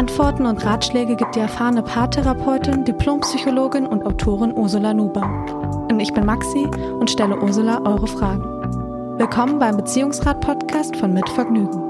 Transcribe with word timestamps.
Antworten 0.00 0.46
und 0.46 0.64
Ratschläge 0.64 1.14
gibt 1.14 1.36
die 1.36 1.40
erfahrene 1.40 1.82
Paartherapeutin, 1.82 2.86
Diplompsychologin 2.86 3.86
und 3.86 4.06
Autorin 4.06 4.56
Ursula 4.56 4.94
Nuber. 4.94 5.20
Und 5.90 6.00
ich 6.00 6.10
bin 6.14 6.24
Maxi 6.24 6.64
und 6.98 7.10
stelle 7.10 7.38
Ursula 7.38 7.82
eure 7.82 8.06
Fragen. 8.06 8.42
Willkommen 9.18 9.58
beim 9.58 9.76
Beziehungsrat-Podcast 9.76 10.96
von 10.96 11.12
Mit 11.12 11.28
Vergnügen. 11.28 11.82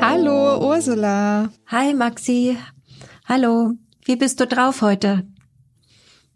Hallo 0.00 0.68
Ursula. 0.68 1.48
Hi 1.68 1.94
Maxi. 1.94 2.58
Hallo. 3.28 3.74
Wie 4.04 4.16
bist 4.16 4.40
du 4.40 4.48
drauf 4.48 4.82
heute? 4.82 5.29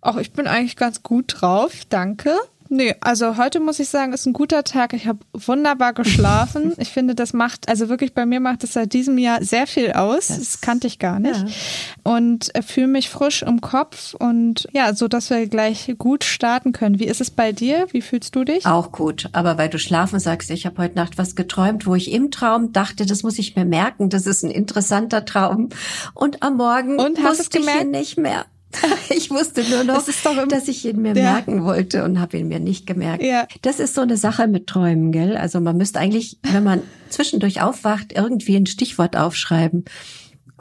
Ach, 0.05 0.17
ich 0.19 0.33
bin 0.33 0.47
eigentlich 0.47 0.77
ganz 0.77 1.03
gut 1.03 1.37
drauf, 1.41 1.73
danke. 1.89 2.37
Nee, 2.69 2.95
also 3.01 3.39
heute 3.39 3.59
muss 3.61 3.79
ich 3.79 3.89
sagen, 3.89 4.13
ist 4.13 4.27
ein 4.27 4.35
guter 4.35 4.65
Tag. 4.65 4.93
Ich 4.93 5.07
habe 5.07 5.21
wunderbar 5.33 5.93
geschlafen. 5.95 6.75
Ich 6.77 6.91
finde, 6.91 7.15
das 7.15 7.33
macht, 7.33 7.69
also 7.71 7.89
wirklich 7.89 8.13
bei 8.13 8.27
mir 8.27 8.39
macht 8.39 8.65
es 8.65 8.75
seit 8.75 8.93
diesem 8.93 9.17
Jahr 9.17 9.43
sehr 9.43 9.67
viel 9.67 9.93
aus. 9.93 10.29
Das, 10.29 10.39
das 10.39 10.61
kannte 10.61 10.87
ich 10.87 10.99
gar 10.99 11.21
nicht. 11.21 11.41
Ja. 11.41 12.13
Und 12.13 12.53
fühle 12.67 12.89
mich 12.89 13.09
frisch 13.09 13.43
im 13.43 13.63
Kopf 13.63 14.13
und 14.13 14.69
ja, 14.73 14.95
so 14.95 15.09
dass 15.09 15.31
wir 15.31 15.47
gleich 15.47 15.95
gut 15.97 16.23
starten 16.23 16.73
können. 16.73 16.99
Wie 16.99 17.07
ist 17.07 17.23
es 17.23 17.31
bei 17.31 17.53
dir? 17.53 17.87
Wie 17.93 18.03
fühlst 18.03 18.37
du 18.37 18.45
dich? 18.45 18.67
Auch 18.67 18.93
gut. 18.93 19.31
Aber 19.33 19.57
weil 19.57 19.71
du 19.71 19.79
schlafen 19.79 20.19
sagst, 20.19 20.51
ich 20.51 20.67
habe 20.67 20.83
heute 20.83 20.97
Nacht 20.97 21.17
was 21.17 21.35
geträumt, 21.35 21.87
wo 21.87 21.95
ich 21.95 22.13
im 22.13 22.31
Traum 22.31 22.73
dachte, 22.73 23.07
das 23.07 23.23
muss 23.23 23.39
ich 23.39 23.57
mir 23.57 23.65
merken. 23.65 24.11
Das 24.11 24.27
ist 24.27 24.43
ein 24.43 24.51
interessanter 24.51 25.25
Traum. 25.25 25.71
Und 26.13 26.43
am 26.43 26.59
Morgen 26.59 26.99
und 26.99 27.23
hast 27.23 27.55
ich 27.55 27.67
ihn 27.67 27.91
nicht 27.91 28.19
mehr. 28.19 28.45
Ich 29.11 29.31
wusste 29.31 29.63
nur 29.65 29.85
noch, 29.85 30.05
das 30.05 30.23
dass 30.49 30.69
ich 30.69 30.85
ihn 30.85 31.01
mir 31.01 31.15
ja. 31.15 31.33
merken 31.35 31.65
wollte 31.65 32.05
und 32.05 32.21
habe 32.21 32.39
ihn 32.39 32.49
mir 32.49 32.59
nicht 32.59 32.87
gemerkt. 32.87 33.23
Ja. 33.23 33.47
Das 33.63 33.79
ist 33.79 33.95
so 33.95 34.01
eine 34.01 34.17
Sache 34.17 34.47
mit 34.47 34.67
Träumen, 34.67 35.13
gell? 35.13 35.37
Also 35.37 35.61
man 35.61 35.77
müsste 35.77 36.01
eigentlich, 36.01 36.39
wenn 36.43 36.65
man 36.65 36.83
zwischendurch 37.11 37.61
aufwacht, 37.61 38.13
irgendwie 38.13 38.57
ein 38.57 38.67
Stichwort 38.67 39.17
aufschreiben 39.17 39.85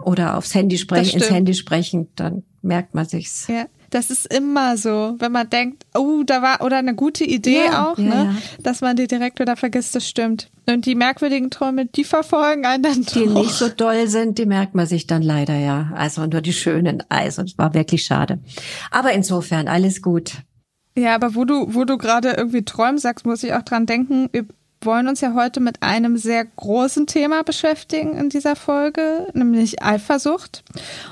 oder 0.03 0.38
aufs 0.38 0.53
Handy 0.53 0.78
sprechen, 0.78 1.19
ins 1.19 1.30
Handy 1.30 1.53
sprechen, 1.53 2.08
dann 2.16 2.44
merkt 2.61 2.94
man 2.94 3.06
sich's. 3.06 3.47
Ja. 3.47 3.66
Das 3.94 4.09
ist 4.09 4.33
immer 4.33 4.75
so, 4.75 5.16
wenn 5.19 5.31
man 5.31 5.52
denkt, 5.52 5.86
oh, 5.94 6.23
da 6.25 6.41
war 6.41 6.61
oder 6.61 6.77
eine 6.77 6.95
gute 6.95 7.25
Idee 7.25 7.66
ja, 7.66 7.91
auch, 7.91 8.00
ja, 8.00 8.03
ne, 8.03 8.16
ja. 8.16 8.35
dass 8.63 8.81
man 8.81 8.95
die 8.95 9.05
direkt 9.05 9.39
wieder 9.39 9.55
vergisst, 9.55 9.94
das 9.94 10.09
stimmt. 10.09 10.50
Und 10.66 10.88
die 10.88 10.95
merkwürdigen 10.95 11.52
Träume, 11.52 11.85
die 11.85 12.03
verfolgen 12.03 12.66
einen 12.66 12.81
dann 12.81 13.03
Die 13.03 13.25
doch. 13.25 13.35
nicht 13.35 13.52
so 13.52 13.69
doll 13.69 14.08
sind, 14.08 14.39
die 14.39 14.47
merkt 14.47 14.73
man 14.73 14.88
sich 14.88 15.05
dann 15.05 15.22
leider 15.22 15.55
ja. 15.55 15.91
Also 15.95 16.25
nur 16.25 16.41
die 16.41 16.53
schönen, 16.53 17.03
also 17.09 17.44
es 17.44 17.55
war 17.59 17.75
wirklich 17.75 18.03
schade. 18.03 18.39
Aber 18.89 19.11
insofern 19.11 19.67
alles 19.67 20.02
gut. 20.02 20.38
Ja, 20.97 21.13
aber 21.13 21.35
wo 21.35 21.45
du, 21.45 21.75
wo 21.75 21.85
du 21.85 22.00
gerade 22.00 22.31
irgendwie 22.31 22.66
Träumen 22.66 22.97
sagst, 22.97 23.28
muss 23.28 23.44
ich 23.44 23.53
auch 23.53 23.62
dran 23.62 23.85
denken, 23.85 24.28
wir 24.31 24.46
wollen 24.81 25.07
uns 25.07 25.22
ja 25.22 25.35
heute 25.35 25.59
mit 25.59 25.84
einem 25.84 26.17
sehr 26.17 26.46
großen 26.46 27.06
Thema 27.06 27.44
beschäftigen 27.44 28.17
in 28.17 28.29
dieser 28.29 28.56
Folge, 28.56 29.28
nämlich 29.34 29.84
Eifersucht. 29.84 30.63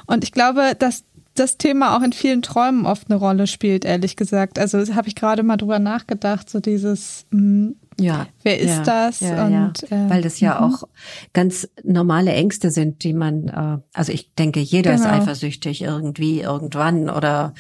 Und 0.08 0.24
ich 0.24 0.32
glaube, 0.32 0.74
dass 0.78 1.04
das 1.36 1.58
Thema 1.58 1.96
auch 1.96 2.02
in 2.02 2.14
vielen 2.14 2.42
Träumen 2.42 2.86
oft 2.86 3.10
eine 3.10 3.20
Rolle 3.20 3.48
spielt, 3.48 3.86
ehrlich 3.86 4.16
gesagt. 4.16 4.60
Also 4.60 4.80
habe 4.96 5.08
ich 5.08 5.16
gerade 5.16 5.44
mal 5.44 5.58
drüber 5.58 5.80
nachgedacht, 5.80 6.50
so 6.50 6.60
dieses, 6.60 7.26
mh, 7.32 7.40
hm, 7.40 7.76
ja, 8.00 8.28
wer 8.44 8.60
ist 8.60 8.78
ja, 8.78 8.84
das? 8.84 9.20
Ja, 9.20 9.46
und, 9.46 9.86
ja. 9.90 10.06
Äh, 10.06 10.10
Weil 10.10 10.22
das 10.22 10.40
ja 10.40 10.60
mhm. 10.60 10.66
auch 10.66 10.84
ganz 11.34 11.70
normale 11.84 12.32
Ängste 12.32 12.72
sind, 12.72 13.04
die 13.04 13.14
man, 13.14 13.48
äh, 13.48 13.78
also 13.94 14.12
ich 14.12 14.34
denke, 14.34 14.60
jeder 14.60 14.96
genau. 14.96 15.04
ist 15.04 15.12
eifersüchtig 15.12 15.82
irgendwie, 15.82 16.42
irgendwann 16.42 17.10
oder 17.10 17.54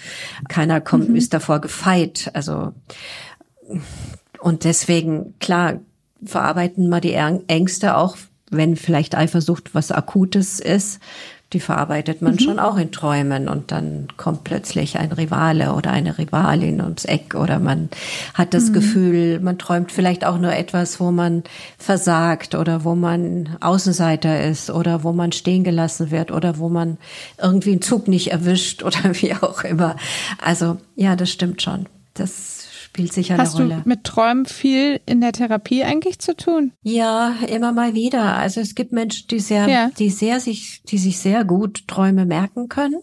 keiner 0.47 0.81
kommt, 0.81 1.09
mhm. 1.09 1.15
ist 1.15 1.33
davor 1.33 1.59
gefeit. 1.59 2.31
Also 2.33 2.73
und 4.39 4.63
deswegen, 4.63 5.37
klar, 5.39 5.79
verarbeiten 6.23 6.89
wir 6.89 7.01
die 7.01 7.13
Ängste 7.13 7.95
auch, 7.95 8.17
wenn 8.49 8.75
vielleicht 8.75 9.15
Eifersucht 9.15 9.73
was 9.73 9.91
Akutes 9.91 10.59
ist, 10.59 10.99
die 11.53 11.59
verarbeitet 11.59 12.21
man 12.21 12.33
mhm. 12.33 12.39
schon 12.39 12.59
auch 12.59 12.77
in 12.77 12.91
Träumen 12.91 13.49
und 13.49 13.71
dann 13.71 14.07
kommt 14.15 14.43
plötzlich 14.43 14.97
ein 14.97 15.11
Rivale 15.11 15.73
oder 15.73 15.91
eine 15.91 16.17
Rivalin 16.17 16.81
ums 16.81 17.05
Eck 17.05 17.35
oder 17.35 17.59
man 17.59 17.89
hat 18.33 18.53
das 18.53 18.69
mhm. 18.69 18.73
Gefühl, 18.73 19.39
man 19.39 19.57
träumt 19.57 19.91
vielleicht 19.91 20.25
auch 20.25 20.37
nur 20.37 20.53
etwas, 20.53 20.99
wo 20.99 21.11
man 21.11 21.43
versagt 21.77 22.55
oder 22.55 22.85
wo 22.85 22.95
man 22.95 23.57
Außenseiter 23.59 24.43
ist 24.45 24.69
oder 24.69 25.03
wo 25.03 25.11
man 25.11 25.33
stehen 25.33 25.63
gelassen 25.63 26.09
wird 26.09 26.31
oder 26.31 26.57
wo 26.57 26.69
man 26.69 26.97
irgendwie 27.41 27.71
einen 27.71 27.81
Zug 27.81 28.07
nicht 28.07 28.31
erwischt 28.31 28.83
oder 28.83 28.99
wie 29.13 29.33
auch 29.33 29.63
immer. 29.63 29.97
Also 30.41 30.77
ja, 30.95 31.15
das 31.15 31.31
stimmt 31.31 31.61
schon. 31.61 31.87
Das 32.13 32.60
spielt 32.91 33.13
sicher 33.13 33.37
Hast 33.37 33.55
eine 33.55 33.63
Rolle. 33.63 33.75
Hast 33.77 33.85
du 33.85 33.89
mit 33.89 34.03
Träumen 34.03 34.45
viel 34.45 34.99
in 35.05 35.21
der 35.21 35.31
Therapie 35.31 35.83
eigentlich 35.85 36.19
zu 36.19 36.35
tun? 36.35 36.73
Ja, 36.83 37.35
immer 37.47 37.71
mal 37.71 37.93
wieder. 37.93 38.35
Also 38.35 38.59
es 38.59 38.75
gibt 38.75 38.91
Menschen, 38.91 39.27
die 39.29 39.39
sehr, 39.39 39.67
ja. 39.69 39.91
die 39.97 40.09
sehr 40.09 40.41
sich, 40.41 40.83
die 40.83 40.97
sich 40.97 41.19
sehr 41.19 41.45
gut 41.45 41.87
Träume 41.87 42.25
merken 42.25 42.67
können. 42.67 43.01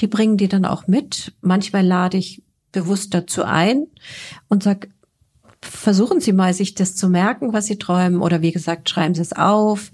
Die 0.00 0.06
bringen 0.06 0.38
die 0.38 0.48
dann 0.48 0.64
auch 0.64 0.86
mit. 0.86 1.34
Manchmal 1.42 1.84
lade 1.84 2.16
ich 2.16 2.42
bewusst 2.72 3.12
dazu 3.12 3.44
ein 3.44 3.86
und 4.48 4.62
sag, 4.62 4.88
versuchen 5.70 6.20
Sie 6.20 6.32
mal, 6.32 6.52
sich 6.54 6.74
das 6.74 6.94
zu 6.96 7.08
merken, 7.08 7.52
was 7.52 7.66
Sie 7.66 7.76
träumen, 7.76 8.20
oder 8.20 8.42
wie 8.42 8.52
gesagt, 8.52 8.88
schreiben 8.88 9.14
Sie 9.14 9.22
es 9.22 9.32
auf. 9.32 9.90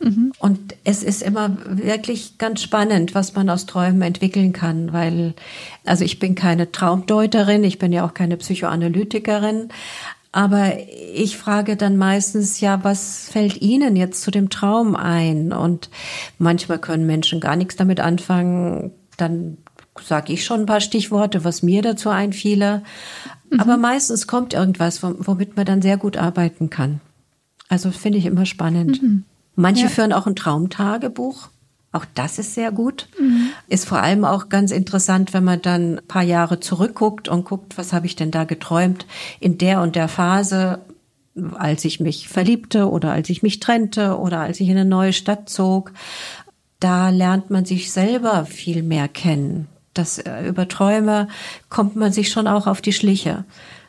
Mhm. 0.00 0.32
Und 0.38 0.74
es 0.84 1.02
ist 1.02 1.22
immer 1.22 1.56
wirklich 1.68 2.38
ganz 2.38 2.62
spannend, 2.62 3.14
was 3.14 3.34
man 3.34 3.50
aus 3.50 3.66
Träumen 3.66 4.02
entwickeln 4.02 4.52
kann, 4.52 4.92
weil, 4.92 5.34
also 5.84 6.04
ich 6.04 6.18
bin 6.18 6.34
keine 6.34 6.72
Traumdeuterin, 6.72 7.64
ich 7.64 7.78
bin 7.78 7.92
ja 7.92 8.06
auch 8.06 8.14
keine 8.14 8.36
Psychoanalytikerin, 8.36 9.68
aber 10.36 10.74
ich 11.14 11.38
frage 11.38 11.76
dann 11.76 11.96
meistens, 11.96 12.60
ja, 12.60 12.84
was 12.84 13.30
fällt 13.30 13.62
Ihnen 13.62 13.96
jetzt 13.96 14.20
zu 14.20 14.30
dem 14.30 14.50
Traum 14.50 14.94
ein? 14.94 15.50
Und 15.50 15.88
manchmal 16.38 16.78
können 16.78 17.06
Menschen 17.06 17.40
gar 17.40 17.56
nichts 17.56 17.76
damit 17.76 18.00
anfangen. 18.00 18.92
Dann 19.16 19.56
sage 20.00 20.32
ich 20.32 20.44
schon 20.44 20.60
ein 20.60 20.66
paar 20.66 20.80
Stichworte, 20.80 21.44
was 21.44 21.62
mir 21.62 21.82
dazu 21.82 22.10
einfiele. 22.10 22.82
Mhm. 23.50 23.60
Aber 23.60 23.76
meistens 23.76 24.26
kommt 24.26 24.54
irgendwas, 24.54 25.02
womit 25.02 25.56
man 25.56 25.66
dann 25.66 25.82
sehr 25.82 25.96
gut 25.96 26.16
arbeiten 26.16 26.70
kann. 26.70 27.00
Also 27.68 27.90
finde 27.90 28.18
ich 28.18 28.26
immer 28.26 28.46
spannend. 28.46 29.02
Mhm. 29.02 29.24
Manche 29.54 29.84
ja. 29.84 29.88
führen 29.88 30.12
auch 30.12 30.26
ein 30.26 30.36
Traumtagebuch. 30.36 31.48
Auch 31.92 32.04
das 32.14 32.38
ist 32.38 32.54
sehr 32.54 32.72
gut. 32.72 33.08
Mhm. 33.18 33.48
Ist 33.68 33.86
vor 33.86 34.00
allem 34.00 34.24
auch 34.24 34.48
ganz 34.48 34.70
interessant, 34.70 35.32
wenn 35.32 35.44
man 35.44 35.62
dann 35.62 35.98
ein 35.98 36.06
paar 36.06 36.22
Jahre 36.22 36.60
zurückguckt 36.60 37.28
und 37.28 37.44
guckt, 37.44 37.78
was 37.78 37.92
habe 37.92 38.06
ich 38.06 38.16
denn 38.16 38.30
da 38.30 38.44
geträumt 38.44 39.06
in 39.40 39.56
der 39.58 39.80
und 39.80 39.96
der 39.96 40.08
Phase, 40.08 40.80
als 41.54 41.84
ich 41.84 42.00
mich 42.00 42.28
verliebte 42.28 42.90
oder 42.90 43.12
als 43.12 43.30
ich 43.30 43.42
mich 43.42 43.60
trennte 43.60 44.18
oder 44.18 44.40
als 44.40 44.60
ich 44.60 44.68
in 44.68 44.76
eine 44.76 44.88
neue 44.88 45.12
Stadt 45.12 45.48
zog. 45.48 45.92
Da 46.80 47.08
lernt 47.08 47.50
man 47.50 47.64
sich 47.64 47.90
selber 47.90 48.44
viel 48.44 48.82
mehr 48.82 49.08
kennen 49.08 49.68
das 49.98 50.18
äh, 50.18 50.46
über 50.46 50.68
Träume 50.68 51.28
kommt 51.68 51.96
man 51.96 52.12
sich 52.12 52.30
schon 52.30 52.46
auch 52.46 52.66
auf 52.66 52.80
die 52.80 52.92
Schliche. 52.92 53.44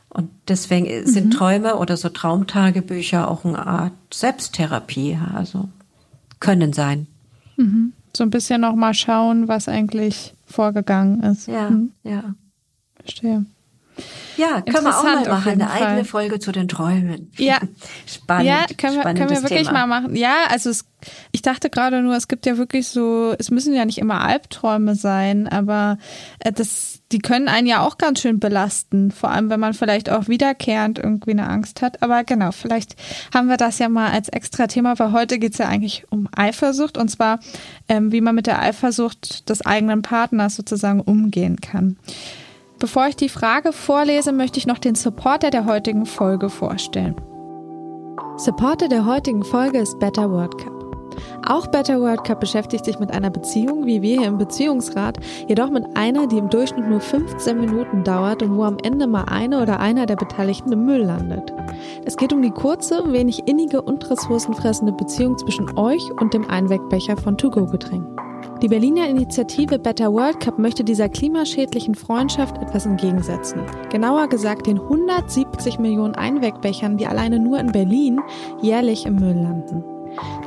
Und 0.10 0.30
deswegen 0.48 1.06
sind 1.06 1.28
mhm. 1.28 1.32
Träume 1.32 1.76
oder 1.78 1.98
so 1.98 2.10
Traumtagebücher 2.10 3.30
auch 3.30 3.46
eine 3.46 3.66
Art 3.66 3.94
Selbsttherapie, 4.12 5.20
also 5.36 5.70
können 6.40 6.74
sein. 6.74 7.08
Mhm. 7.58 7.94
So 8.16 8.24
ein 8.24 8.30
bisschen 8.30 8.62
nochmal 8.62 8.94
schauen, 8.94 9.48
was 9.48 9.68
eigentlich 9.68 10.34
vorgegangen 10.46 11.24
ist. 11.24 11.48
Ja, 11.48 11.70
mhm. 11.70 11.92
ja. 12.04 12.36
Verstehe. 12.96 13.46
Ja, 14.38 14.62
können 14.62 14.86
wir 14.86 14.98
auch 14.98 15.04
mal 15.04 15.28
machen, 15.28 15.52
eine 15.54 15.68
Fall. 15.68 15.84
eigene 15.84 16.06
Folge 16.06 16.40
zu 16.40 16.52
den 16.52 16.68
Träumen. 16.68 17.32
Ja, 17.38 17.60
spannend. 18.08 18.46
Ja, 18.46 18.66
können 18.78 18.96
wir, 18.96 19.04
können 19.04 19.30
wir 19.30 19.44
wirklich 19.44 19.68
Thema. 19.68 19.88
mal 19.88 20.02
machen. 20.02 20.16
Ja, 20.16 20.46
also 20.50 20.70
es, 20.70 20.86
ich 21.32 21.42
dachte 21.42 21.70
gerade 21.70 22.02
nur, 22.02 22.16
es 22.16 22.28
gibt 22.28 22.46
ja 22.46 22.58
wirklich 22.58 22.88
so, 22.88 23.34
es 23.40 23.50
müssen 23.50 23.74
ja 23.74 23.86
nicht 23.86 23.98
immer 23.98 24.22
Albträume 24.22 24.96
sein, 24.96 25.48
aber 25.48 25.98
äh, 26.40 26.52
das, 26.52 27.02
die 27.12 27.20
können 27.20 27.48
einen 27.48 27.66
ja 27.66 27.82
auch 27.82 27.98
ganz 27.98 28.22
schön 28.22 28.40
belasten, 28.40 29.12
vor 29.12 29.32
allem 29.32 29.50
wenn 29.50 29.60
man 29.60 29.74
vielleicht 29.74 30.10
auch 30.10 30.28
wiederkehrend 30.28 31.00
irgendwie 31.00 31.32
eine 31.32 31.50
Angst 31.50 31.82
hat. 31.82 32.04
Aber 32.04 32.24
genau, 32.24 32.52
vielleicht 32.52 32.96
haben 33.34 33.50
wir 33.50 33.58
das 33.58 33.80
ja 33.80 33.90
mal 33.90 34.12
als 34.12 34.30
extra 34.30 34.68
Thema, 34.68 35.00
weil 35.00 35.14
heute 35.14 35.40
geht's 35.40 35.58
ja 35.58 35.68
eigentlich 35.68 36.06
um 36.12 36.30
Eifersucht 36.36 36.98
und 36.98 37.10
zwar, 37.10 37.40
ähm, 37.90 38.12
wie 38.12 38.22
man 38.22 38.36
mit 38.36 38.46
der 38.46 38.62
Eifersucht 38.62 39.50
des 39.50 39.66
eigenen 39.66 40.04
Partners 40.04 40.56
sozusagen 40.56 41.02
umgehen 41.02 41.60
kann. 41.60 41.98
Bevor 42.80 43.08
ich 43.08 43.16
die 43.16 43.30
Frage 43.30 43.74
vorlese, 43.74 44.32
möchte 44.32 44.60
ich 44.60 44.68
noch 44.68 44.78
den 44.78 44.94
Supporter 44.94 45.50
der 45.50 45.66
heutigen 45.66 46.06
Folge 46.06 46.50
vorstellen. 46.50 47.16
Supporter 48.38 48.88
der 48.88 49.08
heutigen 49.08 49.44
Folge 49.44 49.80
ist 49.80 49.98
Better 49.98 50.30
World 50.30 50.56
Cup. 50.60 50.78
Auch 51.48 51.66
Better 51.66 52.00
World 52.00 52.24
Cup 52.24 52.40
beschäftigt 52.40 52.86
sich 52.86 53.00
mit 53.00 53.12
einer 53.12 53.32
Beziehung, 53.32 53.88
wie 53.88 54.04
wir 54.04 54.20
hier 54.20 54.28
im 54.28 54.38
Beziehungsrat, 54.38 55.18
jedoch 55.48 55.72
mit 55.72 55.86
einer, 55.96 56.28
die 56.28 56.38
im 56.38 56.50
Durchschnitt 56.50 56.88
nur 56.88 57.00
15 57.00 57.60
Minuten 57.60 58.04
dauert 58.04 58.44
und 58.44 58.56
wo 58.56 58.64
am 58.64 58.78
Ende 58.84 59.08
mal 59.08 59.24
eine 59.24 59.60
oder 59.60 59.80
einer 59.80 60.06
der 60.06 60.18
Beteiligten 60.18 60.72
im 60.72 60.86
Müll 60.86 61.02
landet. 61.02 61.52
Es 62.06 62.16
geht 62.16 62.32
um 62.32 62.44
die 62.44 62.52
kurze, 62.52 63.12
wenig 63.12 63.48
innige 63.48 63.82
und 63.82 64.08
ressourcenfressende 64.08 64.94
Beziehung 64.94 65.36
zwischen 65.40 65.76
euch 65.80 66.04
und 66.22 66.36
dem 66.36 66.48
Einwegbecher 66.48 67.18
von 67.18 67.40
To-Go-Getränken. 67.40 68.27
Die 68.62 68.68
Berliner 68.68 69.08
Initiative 69.08 69.78
Better 69.78 70.12
World 70.12 70.40
Cup 70.40 70.58
möchte 70.58 70.84
dieser 70.84 71.10
klimaschädlichen 71.10 71.94
Freundschaft 71.94 72.58
etwas 72.58 72.88
entgegensetzen. 72.88 73.62
Genauer 73.92 74.28
gesagt 74.30 74.66
den 74.66 74.80
170 74.80 75.78
Millionen 75.78 76.16
Einwegbechern, 76.16 76.98
die 76.98 77.06
alleine 77.06 77.40
nur 77.40 77.60
in 77.60 77.72
Berlin 77.72 78.20
jährlich 78.64 79.06
im 79.06 79.18
Müll 79.18 79.36
landen. 79.36 79.84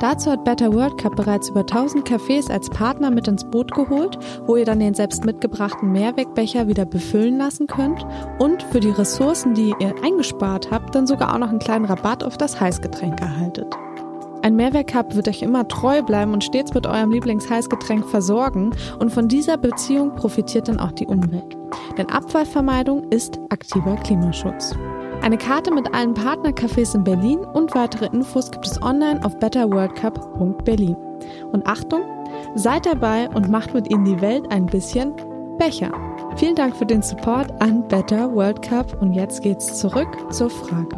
Dazu 0.01 0.29
hat 0.29 0.43
Better 0.43 0.73
World 0.73 0.97
Cup 0.97 1.15
bereits 1.15 1.49
über 1.49 1.61
1000 1.61 2.05
Cafés 2.05 2.51
als 2.51 2.69
Partner 2.69 3.11
mit 3.11 3.29
ins 3.29 3.45
Boot 3.45 3.71
geholt, 3.71 4.19
wo 4.45 4.57
ihr 4.57 4.65
dann 4.65 4.81
den 4.81 4.93
selbst 4.93 5.23
mitgebrachten 5.23 5.93
Mehrwegbecher 5.93 6.67
wieder 6.67 6.83
befüllen 6.83 7.37
lassen 7.37 7.67
könnt 7.67 8.05
und 8.39 8.61
für 8.63 8.81
die 8.81 8.89
Ressourcen, 8.89 9.53
die 9.53 9.73
ihr 9.79 9.95
eingespart 10.03 10.69
habt, 10.69 10.95
dann 10.95 11.07
sogar 11.07 11.33
auch 11.33 11.39
noch 11.39 11.49
einen 11.49 11.59
kleinen 11.59 11.85
Rabatt 11.85 12.25
auf 12.25 12.37
das 12.37 12.59
Heißgetränk 12.59 13.21
erhaltet. 13.21 13.67
Ein 14.43 14.55
Mehrwegcup 14.55 15.15
wird 15.15 15.27
euch 15.27 15.43
immer 15.43 15.67
treu 15.67 16.01
bleiben 16.01 16.33
und 16.33 16.43
stets 16.43 16.73
mit 16.73 16.87
eurem 16.87 17.11
Lieblingsheißgetränk 17.11 18.07
versorgen 18.07 18.71
und 18.99 19.11
von 19.11 19.27
dieser 19.27 19.57
Beziehung 19.57 20.15
profitiert 20.15 20.67
dann 20.67 20.79
auch 20.79 20.91
die 20.91 21.05
Umwelt. 21.05 21.55
Denn 21.97 22.09
Abfallvermeidung 22.09 23.09
ist 23.11 23.39
aktiver 23.49 23.95
Klimaschutz. 23.97 24.75
Eine 25.21 25.37
Karte 25.37 25.71
mit 25.71 25.93
allen 25.93 26.15
Partnercafés 26.15 26.95
in 26.95 27.03
Berlin 27.03 27.39
und 27.39 27.75
weitere 27.75 28.07
Infos 28.07 28.49
gibt 28.49 28.65
es 28.65 28.81
online 28.81 29.23
auf 29.23 29.37
betterworldcup.berlin. 29.37 30.95
Und 31.51 31.67
Achtung, 31.67 32.01
seid 32.55 32.87
dabei 32.87 33.29
und 33.29 33.49
macht 33.49 33.75
mit 33.75 33.91
ihnen 33.91 34.05
die 34.05 34.21
Welt 34.21 34.51
ein 34.51 34.65
bisschen 34.65 35.13
Becher. 35.59 35.91
Vielen 36.37 36.55
Dank 36.55 36.75
für 36.75 36.87
den 36.87 37.03
Support 37.03 37.61
an 37.61 37.87
Better 37.87 38.33
World 38.33 38.63
Cup 38.63 38.99
und 39.01 39.13
jetzt 39.13 39.43
geht's 39.43 39.77
zurück 39.77 40.07
zur 40.31 40.49
Frage. 40.49 40.95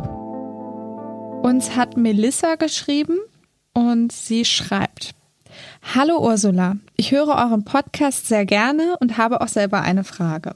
Uns 1.42 1.76
hat 1.76 1.98
Melissa 1.98 2.56
geschrieben 2.56 3.20
und 3.74 4.12
sie 4.12 4.46
schreibt: 4.46 5.12
Hallo 5.96 6.20
Ursula, 6.20 6.78
ich 6.96 7.12
höre 7.12 7.30
euren 7.30 7.66
Podcast 7.66 8.28
sehr 8.28 8.46
gerne 8.46 8.96
und 9.00 9.18
habe 9.18 9.42
auch 9.42 9.48
selber 9.48 9.82
eine 9.82 10.04
Frage. 10.04 10.56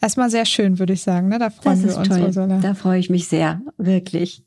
Erstmal 0.00 0.30
sehr 0.30 0.44
schön, 0.44 0.78
würde 0.78 0.92
ich 0.92 1.02
sagen. 1.02 1.28
Ne? 1.28 1.38
Da 1.38 1.50
freuen 1.50 1.82
das 1.82 1.94
wir 1.94 1.98
uns, 1.98 2.08
toll. 2.08 2.22
Ursula. 2.22 2.58
Da 2.60 2.74
freue 2.74 2.98
ich 2.98 3.10
mich 3.10 3.28
sehr, 3.28 3.60
wirklich. 3.78 4.42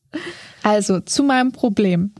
Also 0.63 1.00
zu 1.00 1.24
meinem 1.24 1.51
Problem. 1.51 2.12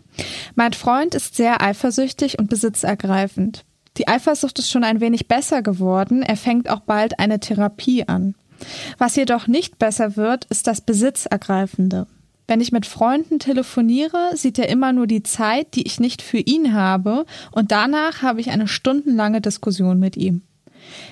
Mein 0.56 0.74
Freund 0.74 1.16
ist 1.16 1.36
sehr 1.36 1.62
eifersüchtig 1.62 2.40
und 2.40 2.50
besitzergreifend. 2.50 3.66
Die 3.98 4.08
Eifersucht 4.08 4.60
ist 4.60 4.70
schon 4.70 4.84
ein 4.84 5.02
wenig 5.02 5.28
besser 5.28 5.62
geworden. 5.62 6.24
Er 6.24 6.38
fängt 6.38 6.70
auch 6.70 6.82
bald 6.82 7.20
eine 7.20 7.40
Therapie 7.40 8.08
an. 8.08 8.36
Was 8.98 9.16
jedoch 9.16 9.48
nicht 9.48 9.80
besser 9.80 10.16
wird, 10.16 10.46
ist 10.46 10.68
das 10.68 10.82
Besitzergreifende. 10.82 12.08
Wenn 12.50 12.62
ich 12.62 12.72
mit 12.72 12.88
Freunden 12.88 13.38
telefoniere, 13.38 14.32
sieht 14.34 14.58
er 14.58 14.70
immer 14.70 14.92
nur 14.92 15.06
die 15.06 15.22
Zeit, 15.22 15.76
die 15.76 15.86
ich 15.86 16.00
nicht 16.00 16.24
für 16.24 16.40
ihn 16.40 16.74
habe, 16.74 17.28
und 17.52 17.72
danach 17.72 18.24
habe 18.24 18.42
ich 18.42 18.50
eine 18.50 18.68
stundenlange 18.68 19.40
Diskussion 19.40 20.00
mit 20.00 20.18
ihm. 20.18 20.42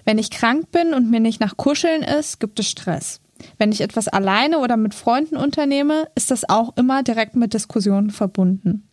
Wenn 0.03 0.17
ich 0.17 0.31
krank 0.31 0.71
bin 0.71 0.95
und 0.95 1.11
mir 1.11 1.19
nicht 1.19 1.39
nach 1.39 1.55
Kuscheln 1.55 2.01
ist, 2.01 2.39
gibt 2.39 2.59
es 2.59 2.67
Stress. 2.67 3.21
Wenn 3.59 3.71
ich 3.71 3.81
etwas 3.81 4.07
alleine 4.07 4.57
oder 4.57 4.77
mit 4.77 4.95
Freunden 4.95 5.37
unternehme, 5.37 6.07
ist 6.15 6.31
das 6.31 6.49
auch 6.49 6.75
immer 6.75 7.03
direkt 7.03 7.35
mit 7.35 7.53
Diskussionen 7.53 8.09
verbunden. 8.09 8.87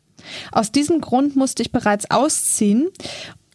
Aus 0.52 0.70
diesem 0.70 1.00
Grund 1.00 1.36
musste 1.36 1.62
ich 1.62 1.72
bereits 1.72 2.10
ausziehen. 2.10 2.90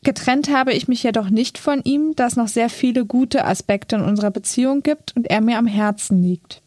Getrennt 0.01 0.49
habe 0.49 0.73
ich 0.73 0.87
mich 0.87 1.03
jedoch 1.03 1.29
nicht 1.29 1.59
von 1.59 1.83
ihm, 1.83 2.13
da 2.15 2.25
es 2.25 2.35
noch 2.35 2.47
sehr 2.47 2.71
viele 2.71 3.05
gute 3.05 3.45
Aspekte 3.45 3.97
in 3.97 4.01
unserer 4.01 4.31
Beziehung 4.31 4.81
gibt 4.81 5.15
und 5.15 5.29
er 5.29 5.41
mir 5.41 5.59
am 5.59 5.67
Herzen 5.67 6.23
liegt. 6.23 6.63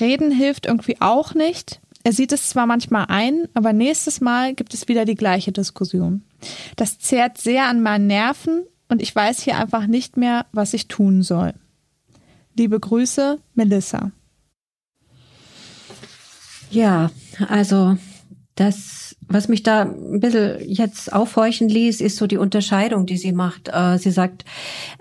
Reden 0.00 0.30
hilft 0.30 0.66
irgendwie 0.66 0.96
auch 1.00 1.34
nicht. 1.34 1.80
Er 2.04 2.12
sieht 2.12 2.32
es 2.32 2.48
zwar 2.48 2.66
manchmal 2.66 3.06
ein, 3.08 3.48
aber 3.54 3.72
nächstes 3.72 4.20
Mal 4.20 4.54
gibt 4.54 4.72
es 4.74 4.88
wieder 4.88 5.04
die 5.04 5.14
gleiche 5.14 5.52
Diskussion. 5.52 6.22
Das 6.76 6.98
zehrt 6.98 7.38
sehr 7.38 7.66
an 7.66 7.82
meinen 7.82 8.06
Nerven 8.06 8.64
und 8.88 9.02
ich 9.02 9.14
weiß 9.14 9.42
hier 9.42 9.58
einfach 9.58 9.86
nicht 9.86 10.16
mehr, 10.16 10.46
was 10.52 10.74
ich 10.74 10.88
tun 10.88 11.22
soll. 11.22 11.54
Liebe 12.56 12.80
Grüße, 12.80 13.38
Melissa. 13.54 14.10
Ja, 16.70 17.10
also 17.48 17.96
das, 18.58 19.16
was 19.28 19.48
mich 19.48 19.62
da 19.62 19.82
ein 19.82 20.20
bisschen 20.20 20.58
jetzt 20.68 21.12
aufhorchen 21.12 21.68
ließ, 21.68 22.00
ist 22.00 22.16
so 22.16 22.26
die 22.26 22.38
Unterscheidung, 22.38 23.06
die 23.06 23.16
sie 23.16 23.32
macht. 23.32 23.68
Äh, 23.72 23.98
sie 23.98 24.10
sagt, 24.10 24.44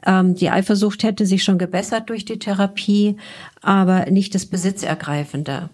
ähm, 0.05 0.35
die 0.35 0.49
Eifersucht 0.49 1.03
hätte 1.03 1.25
sich 1.25 1.43
schon 1.43 1.57
gebessert 1.57 2.09
durch 2.09 2.25
die 2.25 2.39
Therapie, 2.39 3.17
aber 3.61 4.09
nicht 4.11 4.35
das 4.35 4.45
Besitzergreifende. 4.45 5.69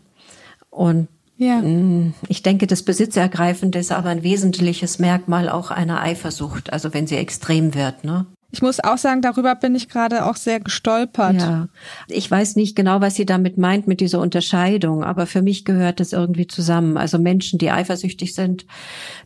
Und 0.70 1.08
ja. 1.38 1.62
Mm, 1.62 2.14
ich 2.28 2.44
denke, 2.44 2.68
das 2.68 2.84
Besitzergreifende 2.84 3.80
ist 3.80 3.92
aber 3.92 4.10
ein 4.10 4.24
wesentliches 4.24 5.00
Merkmal 5.00 5.50
auch 5.50 5.72
einer 5.72 6.02
Eifersucht, 6.02 6.72
also 6.72 6.94
wenn 6.94 7.08
sie 7.08 7.18
extrem 7.18 7.74
wird, 7.74 8.04
ne? 8.04 8.26
Ich 8.54 8.62
muss 8.62 8.80
auch 8.80 9.00
sagen, 9.00 9.24
darüber 9.24 9.56
bin 9.56 9.74
ich 9.74 9.90
gerade 9.90 10.28
auch 10.28 10.36
sehr 10.36 10.60
gestolpert. 10.60 11.42
Ja. 11.42 11.70
Ich 12.08 12.30
weiß 12.30 12.56
nicht 12.56 12.76
genau, 12.76 13.02
was 13.02 13.16
sie 13.16 13.26
damit 13.26 13.58
meint 13.58 13.88
mit 13.88 14.00
dieser 14.00 14.20
Unterscheidung, 14.20 15.04
aber 15.04 15.26
für 15.26 15.42
mich 15.42 15.66
gehört 15.66 16.00
das 16.00 16.14
irgendwie 16.14 16.46
zusammen. 16.46 16.96
Also 16.96 17.18
Menschen, 17.18 17.58
die 17.58 17.72
eifersüchtig 17.72 18.36
sind, 18.36 18.68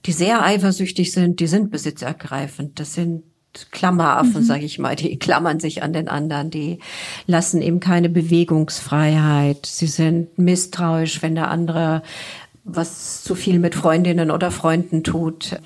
die 0.06 0.14
sehr 0.14 0.46
eifersüchtig 0.46 1.12
sind, 1.12 1.42
die 1.42 1.48
sind 1.48 1.72
besitzergreifend. 1.72 2.80
Das 2.80 2.94
sind 2.94 3.24
Klammeraffen, 3.72 4.44
mhm. 4.44 4.46
sage 4.46 4.64
ich 4.64 4.80
mal, 4.80 4.96
die 4.96 5.20
klammern 5.20 5.60
sich 5.60 5.84
an 5.84 5.92
den 5.92 6.08
anderen, 6.08 6.50
die 6.50 6.80
lassen 7.26 7.62
eben 7.62 7.82
keine 7.82 8.08
Bewegungsfreiheit. 8.08 9.66
Sie 9.66 9.88
sind 9.88 10.38
misstrauisch, 10.38 11.22
wenn 11.22 11.36
der 11.36 11.52
andere 11.52 12.02
was 12.64 13.24
zu 13.24 13.34
viel 13.36 13.60
mit 13.60 13.76
Freundinnen 13.76 14.30
oder 14.30 14.52
Freunden 14.52 15.04
tut. 15.04 15.58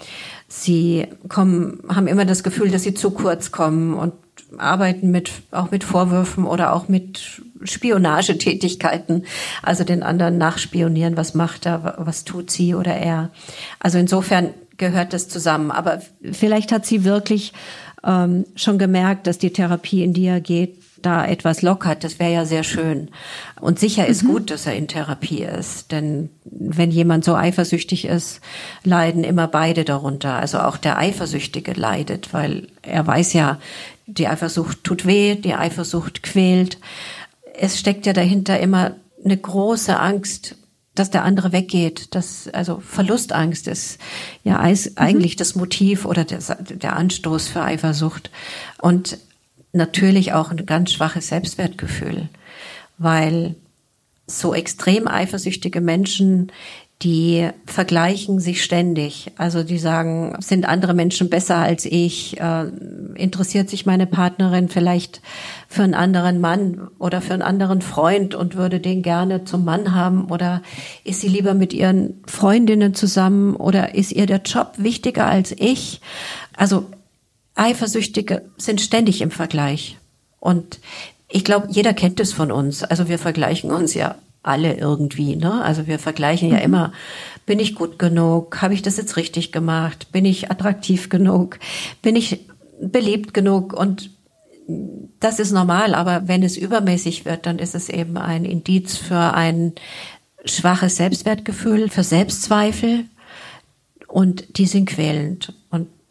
Sie 0.54 1.08
kommen, 1.30 1.80
haben 1.88 2.08
immer 2.08 2.26
das 2.26 2.44
Gefühl, 2.44 2.72
dass 2.72 2.84
sie 2.84 2.94
zu 2.94 3.12
kurz 3.12 3.52
kommen 3.52 3.94
und 3.94 4.12
arbeiten 4.58 5.10
mit, 5.10 5.32
auch 5.52 5.72
mit 5.72 5.86
Vorwürfen 5.86 6.44
oder 6.44 6.74
auch 6.74 6.90
mit 6.90 7.42
Spionagetätigkeiten, 7.64 9.24
also 9.64 9.86
den 9.86 10.04
anderen 10.04 10.38
nachspionieren, 10.38 11.16
was 11.16 11.36
macht 11.36 11.66
er, 11.66 11.96
was 12.00 12.26
tut 12.26 12.52
sie 12.52 12.76
oder 12.76 12.94
er. 12.94 13.30
Also 13.80 13.98
insofern 13.98 14.50
gehört 14.76 15.14
das 15.14 15.30
zusammen. 15.30 15.72
Aber 15.72 16.02
vielleicht 16.34 16.74
hat 16.74 16.86
sie 16.86 17.06
wirklich 17.06 17.54
ähm, 18.04 18.46
schon 18.56 18.78
gemerkt, 18.78 19.28
dass 19.28 19.38
die 19.38 19.54
Therapie, 19.54 20.04
in 20.04 20.12
die 20.12 20.26
er 20.26 20.42
geht, 20.42 20.76
da 21.06 21.26
etwas 21.26 21.62
lockert. 21.62 22.04
Das 22.04 22.20
wäre 22.20 22.32
ja 22.32 22.46
sehr 22.46 22.64
schön. 22.64 23.10
Und 23.60 23.80
sicher 23.80 24.08
ist 24.08 24.24
mhm. 24.24 24.28
gut, 24.28 24.52
dass 24.52 24.66
er 24.66 24.76
in 24.76 24.88
Therapie 24.88 25.44
ist. 25.44 25.92
Denn 25.92 26.30
wenn 26.44 26.92
jemand 26.92 27.26
so 27.26 27.36
eifersüchtig 27.36 28.06
ist, 28.06 28.42
leiden 28.84 29.24
immer 29.24 29.48
beide 29.48 29.84
darunter. 29.86 30.34
Also 30.34 30.60
auch 30.60 30.78
der 30.78 30.98
Eifersüchtige 30.98 31.74
leidet, 31.74 32.34
weil 32.34 32.68
er 32.82 33.06
weiß 33.06 33.34
ja, 33.34 33.60
die 34.08 34.28
Eifersucht 34.28 34.84
tut 34.84 35.06
weh, 35.06 35.36
die 35.36 35.54
Eifersucht 35.54 36.24
quält. 36.24 36.78
Es 37.54 37.80
steckt 37.80 38.06
ja 38.06 38.14
dahinter 38.14 38.60
immer 38.60 38.96
eine 39.24 39.38
große 39.38 40.00
Angst 40.00 40.56
dass 40.96 41.10
der 41.10 41.24
andere 41.24 41.52
weggeht. 41.52 42.14
Das, 42.16 42.50
also 42.50 42.82
Verlustangst 42.86 43.68
ist 43.68 43.98
ja 44.44 44.60
eigentlich 44.60 45.36
mhm. 45.36 45.38
das 45.38 45.56
Motiv 45.56 46.06
oder 46.06 46.26
der, 46.26 46.40
der 46.40 46.96
Anstoß 46.96 47.48
für 47.48 47.62
Eifersucht. 47.64 48.30
Und 48.82 49.18
natürlich 49.74 50.34
auch 50.34 50.52
ein 50.52 50.66
ganz 50.66 50.92
schwaches 50.92 51.28
Selbstwertgefühl, 51.28 52.30
weil 52.98 53.56
so 54.28 54.54
extrem 54.54 55.08
eifersüchtige 55.08 55.82
Menschen 55.82 56.52
die 57.04 57.50
vergleichen 57.66 58.40
sich 58.40 58.64
ständig. 58.64 59.32
Also 59.38 59.64
die 59.64 59.80
sagen, 59.80 60.36
sind 60.40 60.68
andere 60.68 60.94
Menschen 60.94 61.30
besser 61.30 61.58
als 61.58 61.86
ich? 61.86 62.40
Äh, 62.40 62.66
interessiert 63.16 63.70
sich 63.70 63.86
meine 63.86 64.06
Partnerin 64.06 64.70
vielleicht 64.70 65.22
für 65.68 65.84
einen 65.84 65.96
anderen 65.96 66.40
Mann 66.40 66.90
oder 67.00 67.22
für 67.22 67.34
einen 67.34 67.42
anderen 67.42 67.82
Freund 67.82 68.36
und 68.36 68.56
würde 68.56 68.80
den 68.80 69.02
gerne 69.02 69.46
zum 69.46 69.66
Mann 69.66 69.96
haben? 69.96 70.26
Oder 70.26 70.62
ist 71.04 71.22
sie 71.22 71.28
lieber 71.28 71.54
mit 71.54 71.74
ihren 71.74 72.22
Freundinnen 72.28 72.94
zusammen? 72.94 73.56
Oder 73.56 73.96
ist 73.96 74.12
ihr 74.12 74.28
der 74.28 74.42
Job 74.42 74.74
wichtiger 74.78 75.26
als 75.26 75.52
ich? 75.58 76.02
Also 76.56 76.86
Eifersüchtige 77.56 78.44
sind 78.58 78.82
ständig 78.82 79.22
im 79.22 79.32
Vergleich. 79.32 79.98
Und 80.40 80.80
ich 81.30 81.44
glaube, 81.44 81.68
jeder 81.70 81.94
kennt 81.94 82.20
es 82.20 82.34
von 82.34 82.52
uns. 82.52 82.84
Also 82.84 83.08
wir 83.08 83.20
vergleichen 83.20 83.72
uns 83.72 83.94
ja 83.94 84.16
alle 84.44 84.76
irgendwie. 84.76 85.36
Ne? 85.36 85.64
Also 85.64 85.88
wir 85.88 86.00
vergleichen 86.00 86.50
ja 86.50 86.58
mhm. 86.58 86.64
immer, 86.64 86.94
bin 87.46 87.60
ich 87.60 87.76
gut 87.76 88.00
genug? 88.00 88.62
Habe 88.62 88.74
ich 88.74 88.82
das 88.82 88.98
jetzt 88.98 89.18
richtig 89.18 89.52
gemacht? 89.52 90.12
Bin 90.12 90.26
ich 90.26 90.52
attraktiv 90.52 91.10
genug? 91.10 91.60
Bin 92.02 92.16
ich 92.16 92.46
beliebt 92.82 93.34
genug? 93.34 93.74
Und 93.74 94.10
das 95.20 95.40
ist 95.40 95.52
normal, 95.52 95.94
aber 95.94 96.28
wenn 96.28 96.44
es 96.44 96.58
übermäßig 96.58 97.26
wird, 97.26 97.46
dann 97.46 97.60
ist 97.60 97.76
es 97.76 97.90
eben 97.90 98.18
ein 98.18 98.46
Indiz 98.46 98.98
für 98.98 99.34
ein 99.34 99.74
schwaches 100.46 100.96
Selbstwertgefühl, 100.96 101.90
für 101.90 102.04
Selbstzweifel 102.04 103.06
und 104.08 104.58
die 104.58 104.66
sind 104.66 104.88
quälend. 104.88 105.54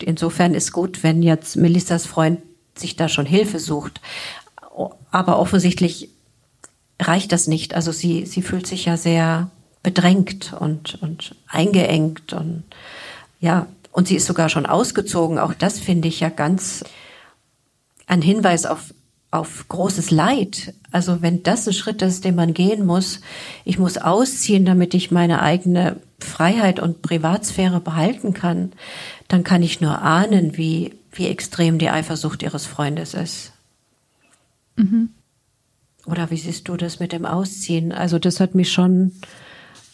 Insofern 0.02 0.54
ist 0.54 0.72
gut, 0.72 1.02
wenn 1.02 1.22
jetzt 1.22 1.56
Melissas 1.56 2.06
Freund 2.06 2.40
sich 2.74 2.96
da 2.96 3.08
schon 3.08 3.26
Hilfe 3.26 3.58
sucht. 3.58 4.00
Aber 5.10 5.38
offensichtlich 5.38 6.10
reicht 7.00 7.32
das 7.32 7.46
nicht. 7.46 7.74
Also 7.74 7.92
sie, 7.92 8.26
sie 8.26 8.42
fühlt 8.42 8.66
sich 8.66 8.84
ja 8.84 8.96
sehr 8.96 9.50
bedrängt 9.82 10.52
und, 10.58 11.00
und 11.02 11.34
eingeengt 11.48 12.32
und 12.32 12.64
ja, 13.40 13.66
und 13.92 14.08
sie 14.08 14.16
ist 14.16 14.26
sogar 14.26 14.48
schon 14.48 14.66
ausgezogen. 14.66 15.38
Auch 15.38 15.54
das 15.54 15.78
finde 15.78 16.08
ich 16.08 16.20
ja 16.20 16.28
ganz 16.28 16.84
ein 18.06 18.22
Hinweis 18.22 18.66
auf, 18.66 18.94
auf 19.30 19.66
großes 19.68 20.10
Leid. 20.10 20.74
Also 20.92 21.22
wenn 21.22 21.42
das 21.42 21.66
ein 21.66 21.72
Schritt 21.72 22.02
ist, 22.02 22.24
den 22.24 22.34
man 22.34 22.52
gehen 22.52 22.84
muss, 22.84 23.20
ich 23.64 23.78
muss 23.78 23.96
ausziehen, 23.96 24.64
damit 24.64 24.94
ich 24.94 25.10
meine 25.10 25.40
eigene 25.40 25.96
Freiheit 26.18 26.78
und 26.80 27.02
Privatsphäre 27.02 27.80
behalten 27.80 28.34
kann, 28.34 28.72
dann 29.30 29.44
kann 29.44 29.62
ich 29.62 29.80
nur 29.80 30.02
ahnen, 30.02 30.56
wie, 30.56 30.92
wie 31.12 31.28
extrem 31.28 31.78
die 31.78 31.88
Eifersucht 31.88 32.42
ihres 32.42 32.66
Freundes 32.66 33.14
ist. 33.14 33.52
Mhm. 34.74 35.10
Oder 36.04 36.30
wie 36.32 36.36
siehst 36.36 36.66
du 36.68 36.76
das 36.76 36.98
mit 36.98 37.12
dem 37.12 37.24
Ausziehen? 37.24 37.92
Also 37.92 38.18
das 38.18 38.40
hat 38.40 38.56
mich 38.56 38.72
schon, 38.72 39.12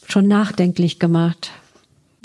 schon 0.09 0.27
nachdenklich 0.27 0.99
gemacht. 0.99 1.51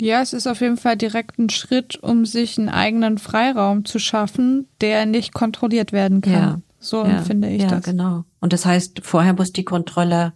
Ja, 0.00 0.22
es 0.22 0.32
ist 0.32 0.46
auf 0.46 0.62
jeden 0.62 0.78
Fall 0.78 0.96
direkt 0.96 1.38
ein 1.38 1.50
Schritt, 1.50 2.02
um 2.02 2.24
sich 2.24 2.58
einen 2.58 2.70
eigenen 2.70 3.18
Freiraum 3.18 3.84
zu 3.84 3.98
schaffen, 3.98 4.66
der 4.80 5.04
nicht 5.04 5.34
kontrolliert 5.34 5.92
werden 5.92 6.22
kann. 6.22 6.32
Ja. 6.32 6.60
So 6.80 7.04
ja, 7.04 7.18
empfinde 7.18 7.50
ich 7.50 7.62
ja, 7.62 7.68
das. 7.68 7.84
Ja, 7.84 7.92
genau. 7.92 8.24
Und 8.40 8.54
das 8.54 8.64
heißt, 8.64 9.02
vorher 9.04 9.34
muss 9.34 9.52
die 9.52 9.64
Kontrolle 9.64 10.32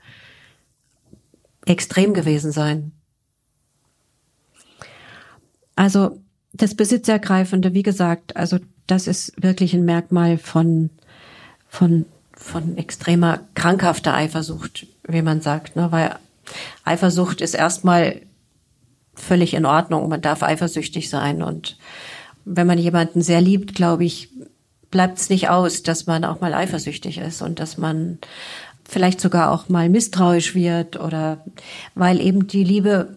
extrem 1.64 2.12
gewesen 2.12 2.52
sein. 2.52 2.92
Also 5.74 6.20
das 6.56 6.74
Besitzergreifende, 6.74 7.74
wie 7.74 7.82
gesagt, 7.82 8.36
also 8.36 8.58
das 8.86 9.06
ist 9.06 9.32
wirklich 9.42 9.74
ein 9.74 9.84
Merkmal 9.84 10.38
von 10.38 10.90
von 11.68 12.06
von 12.32 12.76
extremer 12.76 13.40
krankhafter 13.54 14.14
Eifersucht, 14.14 14.86
wie 15.08 15.22
man 15.22 15.40
sagt, 15.40 15.74
ne? 15.74 15.90
weil 15.90 16.16
Eifersucht 16.84 17.40
ist 17.40 17.54
erstmal 17.54 18.20
völlig 19.14 19.54
in 19.54 19.66
Ordnung. 19.66 20.08
Man 20.08 20.20
darf 20.20 20.42
eifersüchtig 20.42 21.08
sein. 21.08 21.42
Und 21.42 21.76
wenn 22.44 22.66
man 22.66 22.78
jemanden 22.78 23.22
sehr 23.22 23.40
liebt, 23.40 23.74
glaube 23.74 24.04
ich, 24.04 24.28
bleibt 24.90 25.18
es 25.18 25.30
nicht 25.30 25.48
aus, 25.48 25.82
dass 25.82 26.06
man 26.06 26.24
auch 26.24 26.40
mal 26.40 26.54
eifersüchtig 26.54 27.18
ist 27.18 27.42
und 27.42 27.58
dass 27.58 27.78
man 27.78 28.18
vielleicht 28.88 29.20
sogar 29.20 29.50
auch 29.50 29.68
mal 29.68 29.88
misstrauisch 29.88 30.54
wird 30.54 31.00
oder 31.00 31.44
weil 31.94 32.20
eben 32.20 32.46
die 32.46 32.62
Liebe 32.62 33.15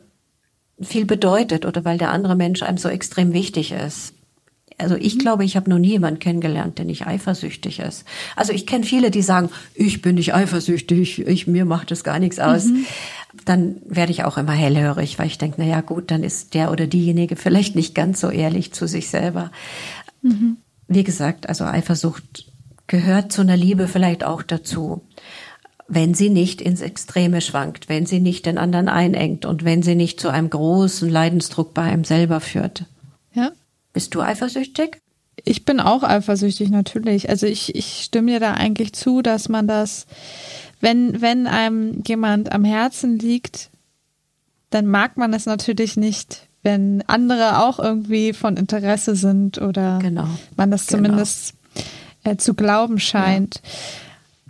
viel 0.81 1.05
bedeutet 1.05 1.65
oder 1.65 1.86
weil 1.86 1.98
der 1.98 2.12
andere 2.12 2.36
Mensch 2.36 2.63
einem 2.63 2.77
so 2.77 2.89
extrem 2.89 3.33
wichtig 3.33 3.71
ist. 3.71 4.13
Also 4.77 4.95
ich 4.95 5.15
mhm. 5.15 5.19
glaube, 5.19 5.43
ich 5.43 5.57
habe 5.57 5.69
noch 5.69 5.79
nie 5.79 5.89
jemanden 5.89 6.19
kennengelernt, 6.19 6.77
der 6.77 6.86
nicht 6.86 7.05
eifersüchtig 7.05 7.79
ist. 7.79 8.05
Also 8.36 8.53
ich 8.53 8.65
kenne 8.65 8.86
viele, 8.86 9.12
die 9.12 9.21
sagen, 9.21 9.50
ich 9.75 10.01
bin 10.01 10.15
nicht 10.15 10.33
eifersüchtig, 10.33 11.27
ich, 11.27 11.48
mir 11.48 11.65
macht 11.65 11.91
das 11.91 12.03
gar 12.03 12.19
nichts 12.19 12.39
aus. 12.39 12.65
Mhm 12.65 12.86
dann 13.45 13.77
werde 13.86 14.12
ich 14.12 14.24
auch 14.24 14.38
immer 14.38 14.53
hellhörig, 14.53 15.19
weil 15.19 15.27
ich 15.27 15.38
denke, 15.38 15.57
na 15.59 15.65
ja, 15.65 15.81
gut, 15.81 16.12
dann 16.12 16.24
ist 16.24 16.53
der 16.53 16.71
oder 16.71 16.88
diejenige 16.88 17.36
vielleicht 17.36 17.75
nicht 17.75 17.93
ganz 17.93 18.19
so 18.19 18.29
ehrlich 18.29 18.74
zu 18.74 18.88
sich 18.88 19.09
selber. 19.09 19.51
Mhm. 20.21 20.57
Wie 20.88 21.03
gesagt, 21.03 21.48
also 21.48 21.65
Eifersucht 21.65 22.51
gehört 22.88 23.31
zu 23.31 23.41
einer 23.41 23.57
Liebe 23.57 23.88
vielleicht 23.88 24.24
auch 24.24 24.41
dazu, 24.41 25.03
wenn 25.89 26.13
sie 26.13 26.29
nicht 26.29 26.62
ins 26.62 26.81
Extreme 26.81 27.41
schwankt, 27.41 27.89
wenn 27.89 28.05
sie 28.05 28.19
nicht 28.19 28.46
den 28.46 28.58
anderen 28.58 28.89
einengt 28.89 29.46
und 29.46 29.65
wenn 29.65 29.84
sie 29.84 29.96
nicht 29.96 30.19
zu 30.19 30.29
einem 30.29 30.50
großen 30.50 31.10
Leidensdruck 31.10 31.74
bei 31.74 31.81
einem 31.81 32.03
selber 32.03 32.39
führt. 32.39 32.86
Ja. 33.34 33.51
Bist 33.91 34.15
du 34.15 34.22
eifersüchtig? 34.22 35.01
Ich 35.46 35.65
bin 35.65 35.79
auch 35.79 36.03
eifersüchtig, 36.03 36.69
natürlich. 36.69 37.29
Also 37.29 37.48
ich, 37.48 37.75
ich 37.75 38.03
stimme 38.03 38.34
dir 38.34 38.39
da 38.39 38.53
eigentlich 38.53 38.93
zu, 38.93 39.22
dass 39.22 39.50
man 39.50 39.67
das 39.67 40.05
wenn, 40.81 41.22
wenn 41.22 41.48
einem 41.48 42.03
jemand 42.08 42.51
am 42.51 42.63
Herzen 42.63 43.19
liegt, 43.19 43.69
dann 44.69 44.86
mag 44.86 45.17
man 45.17 45.34
es 45.34 45.46
natürlich 45.46 45.98
nicht, 45.98 46.48
wenn 46.63 47.03
andere 47.08 47.63
auch 47.63 47.79
irgendwie 47.79 48.34
von 48.34 48.58
Interesse 48.58 49.15
sind 49.15 49.60
oder 49.62 50.00
genau. 50.00 50.27
man 50.55 50.72
das 50.72 50.88
genau. 50.88 51.03
zumindest 51.03 51.53
äh, 52.24 52.38
zu 52.38 52.53
glauben 52.53 53.00
scheint. 53.00 53.55
Ja. 53.55 53.69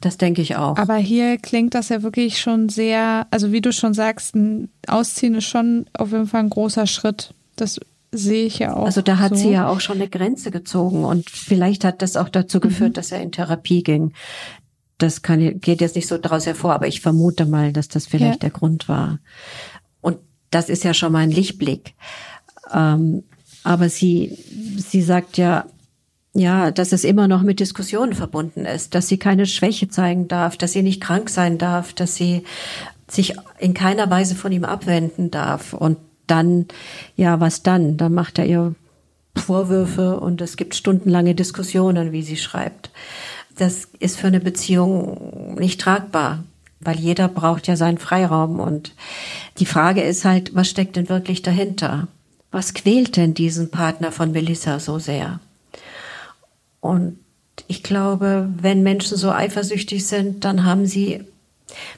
Das 0.01 0.17
denke 0.17 0.41
ich 0.41 0.55
auch. 0.55 0.77
Aber 0.77 0.95
hier 0.95 1.37
klingt 1.37 1.75
das 1.75 1.89
ja 1.89 2.03
wirklich 2.03 2.39
schon 2.39 2.69
sehr, 2.69 3.27
also 3.31 3.51
wie 3.51 3.61
du 3.61 3.73
schon 3.73 3.93
sagst, 3.93 4.35
ein 4.35 4.69
Ausziehen 4.87 5.35
ist 5.35 5.45
schon 5.45 5.85
auf 5.93 6.11
jeden 6.11 6.27
Fall 6.27 6.41
ein 6.41 6.49
großer 6.49 6.87
Schritt. 6.87 7.33
Das 7.55 7.79
sehe 8.11 8.45
ich 8.45 8.59
ja 8.59 8.75
auch. 8.75 8.85
Also 8.85 9.01
da 9.01 9.19
hat 9.19 9.31
so. 9.31 9.43
sie 9.43 9.51
ja 9.51 9.67
auch 9.67 9.81
schon 9.81 9.97
eine 9.97 10.09
Grenze 10.09 10.51
gezogen 10.51 11.03
und 11.05 11.29
vielleicht 11.29 11.83
hat 11.83 12.01
das 12.01 12.15
auch 12.15 12.29
dazu 12.29 12.59
geführt, 12.59 12.91
mhm. 12.91 12.93
dass 12.93 13.11
er 13.11 13.21
in 13.21 13.31
Therapie 13.31 13.83
ging 13.83 14.13
das 14.99 15.21
kann, 15.21 15.59
geht 15.59 15.81
jetzt 15.81 15.95
nicht 15.95 16.07
so 16.07 16.17
daraus 16.17 16.45
hervor, 16.45 16.73
aber 16.73 16.87
ich 16.87 17.01
vermute 17.01 17.45
mal, 17.45 17.73
dass 17.73 17.87
das 17.87 18.05
vielleicht 18.05 18.35
ja. 18.35 18.39
der 18.39 18.49
Grund 18.51 18.87
war. 18.87 19.19
Und 20.01 20.17
das 20.51 20.69
ist 20.69 20.83
ja 20.83 20.93
schon 20.93 21.13
mal 21.13 21.19
ein 21.19 21.31
Lichtblick. 21.31 21.95
Ähm, 22.71 23.23
aber 23.63 23.89
sie, 23.89 24.37
sie 24.77 25.01
sagt 25.01 25.37
ja, 25.37 25.65
ja, 26.39 26.71
dass 26.71 26.91
es 26.91 27.03
immer 27.03 27.27
noch 27.27 27.41
mit 27.41 27.59
Diskussionen 27.59 28.13
verbunden 28.13 28.65
ist, 28.65 28.95
dass 28.95 29.07
sie 29.07 29.17
keine 29.17 29.45
Schwäche 29.45 29.89
zeigen 29.89 30.27
darf, 30.27 30.57
dass 30.57 30.73
sie 30.73 30.83
nicht 30.83 31.01
krank 31.01 31.29
sein 31.29 31.57
darf, 31.57 31.93
dass 31.93 32.15
sie 32.15 32.43
sich 33.07 33.35
in 33.59 33.73
keiner 33.73 34.09
Weise 34.09 34.35
von 34.35 34.51
ihm 34.51 34.63
abwenden 34.63 35.31
darf. 35.31 35.73
Und 35.73 35.97
dann, 36.27 36.65
ja, 37.15 37.39
was 37.39 37.63
dann? 37.63 37.97
Dann 37.97 38.13
macht 38.13 38.39
er 38.39 38.45
ihr 38.45 38.75
Vorwürfe 39.35 40.19
und 40.19 40.41
es 40.41 40.57
gibt 40.57 40.75
stundenlange 40.75 41.35
Diskussionen, 41.35 42.11
wie 42.11 42.23
sie 42.23 42.37
schreibt 42.37 42.91
das 43.59 43.87
ist 43.99 44.17
für 44.17 44.27
eine 44.27 44.39
Beziehung 44.39 45.55
nicht 45.55 45.81
tragbar, 45.81 46.43
weil 46.79 46.97
jeder 46.97 47.27
braucht 47.27 47.67
ja 47.67 47.75
seinen 47.75 47.97
Freiraum. 47.97 48.59
Und 48.59 48.95
die 49.59 49.65
Frage 49.65 50.01
ist 50.01 50.25
halt, 50.25 50.55
was 50.55 50.69
steckt 50.69 50.95
denn 50.95 51.09
wirklich 51.09 51.41
dahinter? 51.41 52.07
Was 52.51 52.73
quält 52.73 53.17
denn 53.17 53.33
diesen 53.33 53.69
Partner 53.69 54.11
von 54.11 54.31
Melissa 54.31 54.79
so 54.79 54.97
sehr? 54.97 55.39
Und 56.81 57.17
ich 57.67 57.83
glaube, 57.83 58.49
wenn 58.61 58.83
Menschen 58.83 59.17
so 59.17 59.31
eifersüchtig 59.31 60.05
sind, 60.05 60.45
dann 60.45 60.65
haben 60.65 60.85
sie 60.85 61.23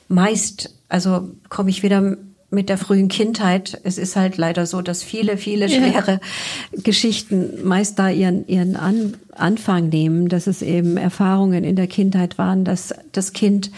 meist, 0.07 0.73
also 0.89 1.29
komme 1.49 1.69
ich 1.69 1.83
wieder 1.83 2.17
mit 2.49 2.67
der 2.67 2.77
frühen 2.77 3.07
Kindheit. 3.07 3.79
Es 3.83 3.97
ist 3.97 4.15
halt 4.15 4.37
leider 4.37 4.65
so, 4.65 4.81
dass 4.81 5.03
viele, 5.03 5.37
viele 5.37 5.69
schwere 5.69 6.19
ja. 6.21 6.81
Geschichten 6.83 7.63
meist 7.63 7.97
da 7.97 8.09
ihren, 8.09 8.45
ihren 8.47 8.75
An 8.75 9.15
Anfang 9.31 9.87
nehmen, 9.89 10.27
dass 10.27 10.45
es 10.47 10.61
eben 10.61 10.97
Erfahrungen 10.97 11.63
in 11.63 11.77
der 11.77 11.87
Kindheit 11.87 12.37
waren, 12.37 12.65
dass 12.65 12.93
das 13.13 13.31
Kind 13.31 13.71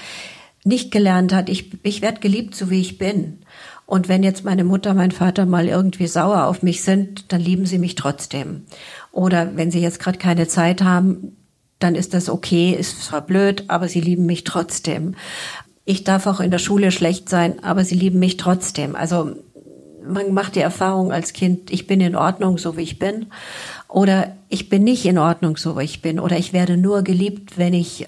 nicht 0.66 0.92
gelernt 0.92 1.34
hat, 1.34 1.50
ich, 1.50 1.72
ich 1.84 2.02
werde 2.02 2.20
geliebt, 2.20 2.56
so 2.56 2.70
wie 2.70 2.82
ich 2.82 2.98
bin. 2.98 3.40
Und 3.86 4.08
wenn 4.08 4.24
jetzt 4.24 4.46
meine 4.46 4.64
Mutter, 4.64 4.94
mein 4.94 5.12
Vater 5.12 5.46
mal 5.46 5.68
irgendwie 5.68 6.08
sauer 6.08 6.46
auf 6.46 6.64
mich 6.64 6.84
sind, 6.84 7.32
dann 7.32 7.42
lieben 7.42 7.66
sie 7.66 7.80
mich 7.80 7.96
trotzdem. 7.96 8.64
Oder 9.12 9.56
wenn 9.56 9.72
sie 9.72 9.80
jetzt 9.80 10.00
gerade 10.00 10.18
keine 10.18 10.48
Zeit 10.48 10.82
haben, 10.82 11.36
dann 11.80 11.96
ist 11.96 12.14
das 12.14 12.30
okay, 12.30 12.72
ist 12.72 13.04
zwar 13.04 13.22
blöd, 13.22 13.66
aber 13.68 13.90
sie 13.90 14.00
lieben 14.00 14.26
mich 14.26 14.46
trotzdem 14.46 15.16
ich 15.86 16.04
darf 16.04 16.28
auch 16.28 16.40
in 16.40 16.52
der 16.52 16.60
Schule 16.60 16.92
schlecht 16.92 17.30
sein, 17.30 17.64
aber 17.64 17.84
sie 17.84 17.96
lieben 17.96 18.20
mich 18.20 18.38
trotzdem. 18.38 18.96
Also 18.96 19.36
man 20.06 20.34
macht 20.34 20.56
die 20.56 20.62
Erfahrung 20.62 21.12
als 21.12 21.34
Kind, 21.34 21.72
ich 21.72 21.88
bin 21.88 22.02
in 22.02 22.16
Ordnung, 22.16 22.58
so 22.58 22.78
wie 22.78 22.82
ich 22.82 23.00
bin. 23.00 23.28
Oder 23.88 24.36
ich 24.50 24.70
bin 24.70 24.84
nicht 24.84 25.06
in 25.06 25.18
Ordnung, 25.18 25.58
so 25.58 25.78
wie 25.78 25.84
ich 25.84 26.02
bin. 26.02 26.20
Oder 26.20 26.38
ich 26.38 26.54
werde 26.54 26.78
nur 26.78 27.04
geliebt, 27.04 27.58
wenn 27.58 27.74
ich, 27.74 28.08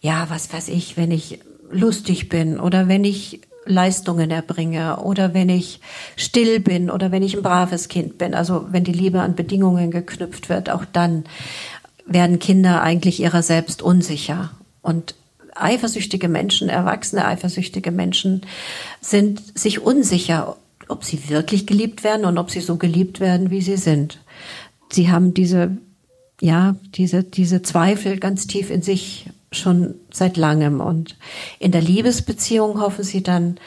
ja, 0.00 0.26
was 0.28 0.52
weiß 0.52 0.68
ich, 0.68 0.96
wenn 0.96 1.10
ich 1.10 1.40
lustig 1.70 2.28
bin 2.28 2.60
oder 2.60 2.86
wenn 2.86 3.04
ich 3.04 3.40
Leistungen 3.66 4.30
erbringe 4.30 4.98
oder 4.98 5.34
wenn 5.34 5.48
ich 5.48 5.80
still 6.16 6.60
bin 6.60 6.90
oder 6.90 7.12
wenn 7.12 7.22
ich 7.22 7.36
ein 7.36 7.42
braves 7.42 7.88
Kind 7.88 8.18
bin. 8.18 8.34
Also 8.34 8.66
wenn 8.70 8.84
die 8.84 8.92
Liebe 8.92 9.20
an 9.20 9.34
Bedingungen 9.34 9.90
geknüpft 9.90 10.48
wird, 10.48 10.70
auch 10.70 10.84
dann 10.84 11.24
werden 12.06 12.38
Kinder 12.38 12.82
eigentlich 12.82 13.20
ihrer 13.20 13.42
selbst 13.42 13.82
unsicher. 13.82 14.50
Und 14.82 15.14
eifersüchtige 15.54 16.28
Menschen, 16.28 16.68
erwachsene 16.68 17.26
eifersüchtige 17.26 17.90
Menschen 17.90 18.42
sind 19.00 19.58
sich 19.58 19.80
unsicher, 19.80 20.56
ob 20.88 21.04
sie 21.04 21.28
wirklich 21.28 21.66
geliebt 21.66 22.04
werden 22.04 22.24
und 22.24 22.38
ob 22.38 22.50
sie 22.50 22.60
so 22.60 22.76
geliebt 22.76 23.20
werden, 23.20 23.50
wie 23.50 23.62
sie 23.62 23.76
sind. 23.76 24.20
Sie 24.90 25.10
haben 25.10 25.34
diese, 25.34 25.76
ja, 26.40 26.76
diese, 26.94 27.24
diese 27.24 27.62
Zweifel 27.62 28.18
ganz 28.18 28.46
tief 28.46 28.70
in 28.70 28.82
sich 28.82 29.26
schon 29.52 29.94
seit 30.12 30.36
langem 30.36 30.80
und 30.80 31.16
in 31.58 31.72
der 31.72 31.82
Liebesbeziehung 31.82 32.80
hoffen 32.80 33.04
sie 33.04 33.22
dann, 33.22 33.58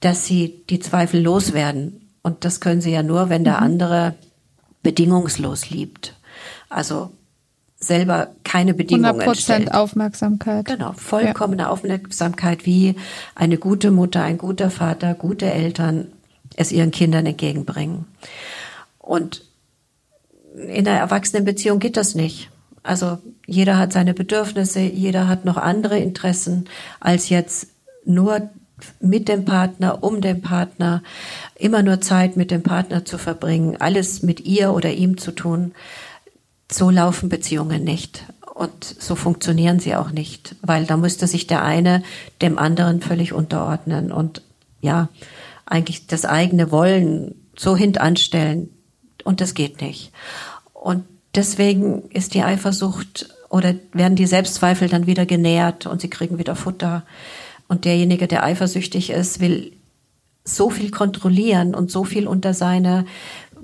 dass 0.00 0.26
sie 0.26 0.62
die 0.70 0.80
Zweifel 0.80 1.20
loswerden. 1.20 2.08
Und 2.22 2.44
das 2.44 2.60
können 2.60 2.80
sie 2.80 2.92
ja 2.92 3.02
nur, 3.02 3.30
wenn 3.30 3.44
der 3.44 3.58
mhm. 3.58 3.62
andere 3.62 4.14
bedingungslos 4.82 5.70
liebt. 5.70 6.14
Also 6.68 7.10
selber 7.80 8.28
keine 8.44 8.74
Bedingungen 8.74 9.20
100% 9.20 9.40
stellt. 9.40 9.74
Aufmerksamkeit. 9.74 10.66
Genau, 10.66 10.92
vollkommene 10.92 11.62
ja. 11.62 11.68
Aufmerksamkeit, 11.68 12.66
wie 12.66 12.96
eine 13.34 13.58
gute 13.58 13.90
Mutter, 13.90 14.22
ein 14.22 14.38
guter 14.38 14.70
Vater, 14.70 15.14
gute 15.14 15.46
Eltern 15.46 16.08
es 16.56 16.72
ihren 16.72 16.90
Kindern 16.90 17.24
entgegenbringen. 17.24 18.06
Und 18.98 19.44
in 20.54 20.88
einer 20.88 20.98
Erwachsenenbeziehung 20.98 21.78
geht 21.78 21.96
das 21.96 22.14
nicht. 22.16 22.50
Also 22.88 23.18
jeder 23.46 23.76
hat 23.76 23.92
seine 23.92 24.14
Bedürfnisse, 24.14 24.80
jeder 24.80 25.28
hat 25.28 25.44
noch 25.44 25.58
andere 25.58 25.98
Interessen 25.98 26.64
als 27.00 27.28
jetzt 27.28 27.66
nur 28.06 28.48
mit 28.98 29.28
dem 29.28 29.44
Partner, 29.44 30.02
um 30.02 30.22
den 30.22 30.40
Partner, 30.40 31.02
immer 31.54 31.82
nur 31.82 32.00
Zeit 32.00 32.38
mit 32.38 32.50
dem 32.50 32.62
Partner 32.62 33.04
zu 33.04 33.18
verbringen, 33.18 33.76
alles 33.78 34.22
mit 34.22 34.40
ihr 34.40 34.72
oder 34.72 34.90
ihm 34.90 35.18
zu 35.18 35.32
tun. 35.32 35.74
So 36.72 36.88
laufen 36.88 37.28
Beziehungen 37.28 37.84
nicht. 37.84 38.24
Und 38.54 38.84
so 38.84 39.16
funktionieren 39.16 39.80
sie 39.80 39.94
auch 39.94 40.10
nicht, 40.10 40.56
weil 40.62 40.86
da 40.86 40.96
müsste 40.96 41.26
sich 41.26 41.46
der 41.46 41.62
eine 41.62 42.02
dem 42.40 42.58
anderen 42.58 43.02
völlig 43.02 43.34
unterordnen 43.34 44.10
und 44.10 44.40
ja, 44.80 45.10
eigentlich 45.66 46.06
das 46.06 46.24
eigene 46.24 46.70
Wollen 46.70 47.34
so 47.54 47.76
hintanstellen. 47.76 48.70
Und 49.24 49.42
das 49.42 49.52
geht 49.52 49.82
nicht. 49.82 50.10
Und 50.72 51.04
deswegen 51.34 52.02
ist 52.10 52.34
die 52.34 52.42
Eifersucht 52.42 53.34
oder 53.48 53.74
werden 53.92 54.16
die 54.16 54.26
Selbstzweifel 54.26 54.88
dann 54.88 55.06
wieder 55.06 55.26
genährt 55.26 55.86
und 55.86 56.00
sie 56.00 56.10
kriegen 56.10 56.38
wieder 56.38 56.56
Futter. 56.56 57.04
Und 57.66 57.84
derjenige, 57.84 58.26
der 58.26 58.44
eifersüchtig 58.44 59.10
ist, 59.10 59.40
will 59.40 59.72
so 60.44 60.70
viel 60.70 60.90
kontrollieren 60.90 61.74
und 61.74 61.90
so 61.90 62.04
viel 62.04 62.26
unter 62.26 62.54
seine 62.54 63.04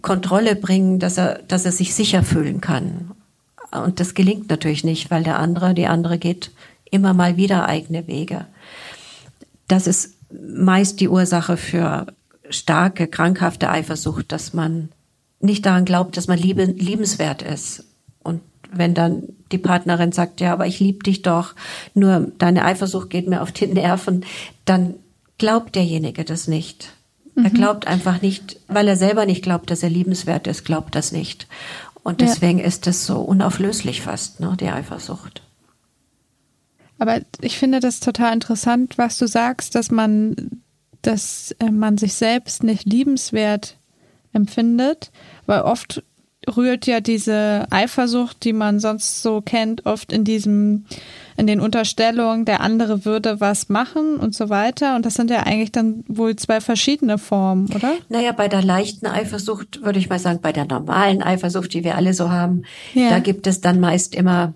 Kontrolle 0.03 0.57
bringen, 0.57 0.99
dass 0.99 1.17
er, 1.17 1.41
dass 1.49 1.65
er 1.65 1.73
sich 1.73 1.95
sicher 1.95 2.23
fühlen 2.23 2.61
kann. 2.61 3.13
Und 3.73 4.01
das 4.01 4.15
gelingt 4.15 4.51
natürlich 4.51 4.85
nicht, 4.85 5.11
weil 5.11 5.25
der 5.25 5.39
andere, 5.39 5.75
die 5.75 5.87
andere 5.87 6.19
geht 6.19 6.51
immer 6.91 7.15
mal 7.15 7.37
wieder 7.37 7.67
eigene 7.67 8.07
Wege. 8.07 8.47
Das 9.67 9.87
ist 9.87 10.15
meist 10.31 11.01
die 11.01 11.09
Ursache 11.09 11.57
für 11.57 12.07
starke, 12.51 13.07
krankhafte 13.07 13.71
Eifersucht, 13.71 14.33
dass 14.33 14.53
man 14.53 14.91
nicht 15.45 15.67
daran 15.67 15.85
glaubt, 15.85 16.17
dass 16.17 16.27
man 16.27 16.39
liebe, 16.39 16.65
liebenswert 16.65 17.43
ist. 17.43 17.85
Und 18.23 18.41
wenn 18.73 18.95
dann 18.95 19.25
die 19.53 19.59
Partnerin 19.59 20.13
sagt, 20.13 20.41
ja, 20.41 20.53
aber 20.53 20.67
ich 20.67 20.81
liebe 20.81 21.05
dich 21.05 21.23
doch, 21.23 21.55
nur 21.95 22.33
deine 22.39 22.65
Eifersucht 22.65 23.11
geht 23.11 23.29
mir 23.29 23.43
auf 23.43 23.53
die 23.53 23.67
Nerven, 23.67 24.25
dann 24.65 24.95
glaubt 25.39 25.75
derjenige 25.75 26.25
das 26.25 26.49
nicht. 26.49 26.93
Mhm. 27.35 27.45
Er 27.45 27.51
glaubt 27.51 27.87
einfach 27.87 28.23
nicht, 28.23 28.61
weil 28.69 28.89
er 28.89 28.97
selber 28.97 29.27
nicht 29.27 29.43
glaubt, 29.43 29.71
dass 29.71 29.83
er 29.83 29.91
liebenswert 29.91 30.47
ist, 30.47 30.65
glaubt 30.65 30.95
das 30.95 31.13
nicht. 31.13 31.47
Und 32.03 32.21
deswegen 32.21 32.59
ja. 32.59 32.67
ist 32.67 32.87
das 32.87 33.07
so 33.07 33.21
unauflöslich 33.21 34.03
fast, 34.03 34.41
ne, 34.41 34.57
die 34.61 34.69
Eifersucht. 34.69 35.43
Aber 36.99 37.21
ich 37.41 37.59
finde 37.59 37.81
das 37.81 38.01
total 38.01 38.33
interessant, 38.33 38.99
was 38.99 39.19
du 39.19 39.27
sagst, 39.27 39.75
dass 39.75 39.91
man, 39.91 40.63
dass 41.03 41.55
äh, 41.59 41.71
man 41.71 41.99
sich 41.99 42.15
selbst 42.15 42.63
nicht 42.63 42.85
liebenswert 42.85 43.77
empfindet, 44.35 45.11
weil 45.47 45.63
oft 45.63 46.03
rührt 46.47 46.87
ja 46.87 47.01
diese 47.01 47.67
Eifersucht, 47.71 48.45
die 48.45 48.53
man 48.53 48.81
sonst 48.81 49.23
so 49.23 49.41
kennt, 49.41 49.87
oft 49.87 50.13
in 50.13 50.25
diesem, 50.25 50.85
in 51.37 51.47
den 51.47 51.61
Unterstellungen, 51.61 52.45
der 52.45 52.61
andere 52.61 53.05
würde 53.05 53.41
was 53.41 53.69
machen 53.69 54.17
und 54.17 54.35
so 54.35 54.49
weiter. 54.49 54.97
Und 54.97 55.07
das 55.07 55.15
sind 55.15 55.31
ja 55.31 55.41
eigentlich 55.41 55.73
dann 55.73 56.05
wohl 56.07 56.37
zwei 56.37 56.61
verschiedene 56.61 57.19
Formen, 57.19 57.69
oder? 57.75 57.95
Naja, 58.09 58.33
bei 58.33 58.49
der 58.49 58.63
leichten 58.63 59.07
Eifersucht 59.07 59.83
würde 59.83 59.99
ich 59.99 60.09
mal 60.09 60.19
sagen, 60.19 60.41
bei 60.43 60.53
der 60.53 60.67
normalen 60.67 61.23
Eifersucht, 61.23 61.73
die 61.73 61.85
wir 61.85 61.97
alle 61.97 62.15
so 62.15 62.31
haben, 62.31 62.65
ja. 62.93 63.11
da 63.11 63.19
gibt 63.19 63.47
es 63.47 63.61
dann 63.61 63.81
meist 63.81 64.15
immer 64.15 64.53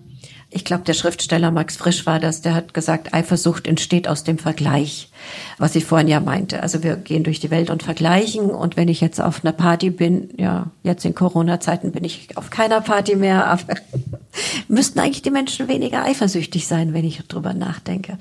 ich 0.51 0.65
glaube, 0.65 0.83
der 0.83 0.93
Schriftsteller 0.93 1.51
Max 1.51 1.75
Frisch 1.75 2.07
war 2.07 2.19
das, 2.19 2.41
der 2.41 2.55
hat 2.55 2.73
gesagt, 2.73 3.13
Eifersucht 3.13 3.67
entsteht 3.67 4.07
aus 4.07 4.23
dem 4.23 4.39
Vergleich, 4.39 5.11
was 5.59 5.75
ich 5.75 5.85
vorhin 5.85 6.07
ja 6.07 6.19
meinte. 6.19 6.63
Also 6.63 6.81
wir 6.81 6.95
gehen 6.95 7.23
durch 7.23 7.39
die 7.39 7.51
Welt 7.51 7.69
und 7.69 7.83
vergleichen 7.83 8.49
und 8.49 8.75
wenn 8.75 8.87
ich 8.87 8.99
jetzt 8.99 9.21
auf 9.21 9.45
einer 9.45 9.53
Party 9.53 9.91
bin, 9.91 10.29
ja, 10.37 10.71
jetzt 10.81 11.05
in 11.05 11.13
Corona-Zeiten 11.13 11.91
bin 11.91 12.03
ich 12.03 12.35
auf 12.35 12.49
keiner 12.49 12.81
Party 12.81 13.15
mehr, 13.15 13.45
aber 13.45 13.75
müssten 14.67 14.99
eigentlich 14.99 15.21
die 15.21 15.29
Menschen 15.29 15.67
weniger 15.67 16.03
eifersüchtig 16.03 16.65
sein, 16.65 16.93
wenn 16.95 17.05
ich 17.05 17.21
drüber 17.27 17.53
nachdenke. 17.53 18.17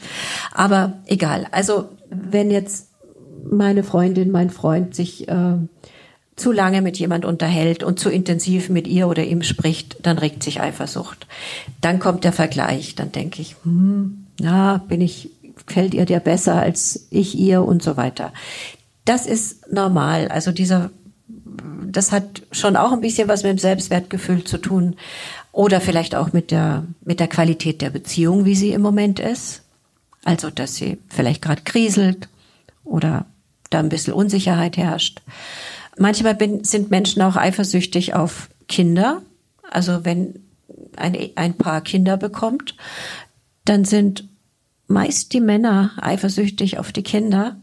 Aber 0.52 0.94
egal. 1.06 1.46
Also 1.50 1.88
wenn 2.10 2.50
jetzt 2.50 2.88
meine 3.50 3.84
Freundin, 3.84 4.30
mein 4.30 4.50
Freund 4.50 4.94
sich 4.94 5.28
äh, 5.28 5.54
zu 6.38 6.52
lange 6.52 6.82
mit 6.82 6.98
jemand 6.98 7.24
unterhält 7.24 7.82
und 7.82 7.98
zu 7.98 8.10
intensiv 8.10 8.68
mit 8.68 8.86
ihr 8.86 9.08
oder 9.08 9.24
ihm 9.24 9.42
spricht, 9.42 9.98
dann 10.02 10.18
regt 10.18 10.42
sich 10.42 10.60
Eifersucht. 10.60 11.26
Dann 11.80 11.98
kommt 11.98 12.24
der 12.24 12.32
Vergleich, 12.32 12.94
dann 12.94 13.12
denke 13.12 13.42
ich, 13.42 13.56
hm, 13.62 14.26
na, 14.40 14.78
bin 14.88 15.00
ich, 15.00 15.30
fällt 15.66 15.94
ihr 15.94 16.06
dir 16.06 16.20
besser 16.20 16.54
als 16.54 17.06
ich 17.10 17.38
ihr 17.38 17.62
und 17.62 17.82
so 17.82 17.96
weiter. 17.96 18.32
Das 19.04 19.26
ist 19.26 19.72
normal. 19.72 20.28
Also 20.28 20.52
dieser, 20.52 20.90
das 21.86 22.12
hat 22.12 22.42
schon 22.52 22.76
auch 22.76 22.92
ein 22.92 23.00
bisschen 23.00 23.28
was 23.28 23.42
mit 23.42 23.52
dem 23.52 23.58
Selbstwertgefühl 23.58 24.44
zu 24.44 24.58
tun 24.58 24.96
oder 25.52 25.80
vielleicht 25.80 26.14
auch 26.14 26.32
mit 26.32 26.50
der, 26.50 26.84
mit 27.04 27.20
der 27.20 27.28
Qualität 27.28 27.80
der 27.80 27.90
Beziehung, 27.90 28.44
wie 28.44 28.54
sie 28.54 28.72
im 28.72 28.82
Moment 28.82 29.18
ist. 29.18 29.62
Also, 30.24 30.50
dass 30.50 30.74
sie 30.74 30.98
vielleicht 31.08 31.42
gerade 31.42 31.62
kriselt 31.62 32.28
oder 32.84 33.26
da 33.70 33.78
ein 33.78 33.88
bisschen 33.88 34.12
Unsicherheit 34.12 34.76
herrscht. 34.76 35.20
Manchmal 35.98 36.34
bin, 36.34 36.64
sind 36.64 36.90
Menschen 36.90 37.22
auch 37.22 37.36
eifersüchtig 37.36 38.14
auf 38.14 38.48
Kinder. 38.68 39.22
Also 39.70 40.04
wenn 40.04 40.40
ein, 40.96 41.16
ein 41.34 41.54
Paar 41.54 41.80
Kinder 41.80 42.16
bekommt, 42.16 42.74
dann 43.64 43.84
sind 43.84 44.24
meist 44.86 45.34
die 45.34 45.40
Männer 45.40 45.92
eifersüchtig 46.00 46.78
auf 46.78 46.92
die 46.92 47.02
Kinder, 47.02 47.56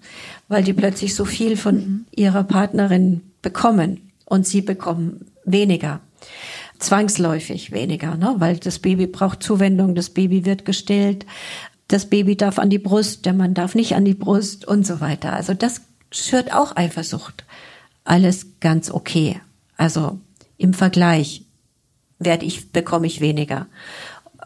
weil 0.48 0.63
die 0.63 0.74
plötzlich 0.74 1.15
so 1.15 1.26
viel 1.26 1.58
von 1.58 2.06
ihrer 2.12 2.43
Partnerin 2.43 3.21
bekommen 3.41 4.12
und 4.26 4.48
sie 4.48 4.62
bekommen 4.62 5.26
weniger. 5.43 6.02
Zwangsläufig 6.78 7.71
weniger, 7.71 8.15
ne? 8.15 8.36
weil 8.38 8.58
das 8.58 8.80
Baby 8.80 9.08
braucht 9.08 9.41
Zuwendung, 9.41 9.95
das 9.95 10.10
Baby 10.12 10.45
wird 10.45 10.65
gestillt, 10.65 11.26
das 11.88 12.08
Baby 12.10 12.36
darf 12.36 12.60
an 12.60 12.69
die 12.69 12.80
Brust, 12.80 13.26
der 13.26 13.34
Mann 13.34 13.54
darf 13.54 13.76
nicht 13.76 13.95
an 13.95 14.06
die 14.06 14.13
Brust 14.13 14.67
und 14.67 14.86
so 14.86 15.02
weiter. 15.02 15.34
Also 15.34 15.54
das 15.54 15.82
schürt 16.12 16.54
auch 16.54 16.76
Eifersucht 16.76 17.45
alles 18.05 18.59
ganz 18.61 18.89
okay. 18.89 19.41
Also 19.75 20.19
im 20.57 20.73
Vergleich 20.73 21.43
werde 22.19 22.45
ich, 22.45 22.71
bekomme 22.71 23.07
ich 23.07 23.19
weniger. 23.19 23.67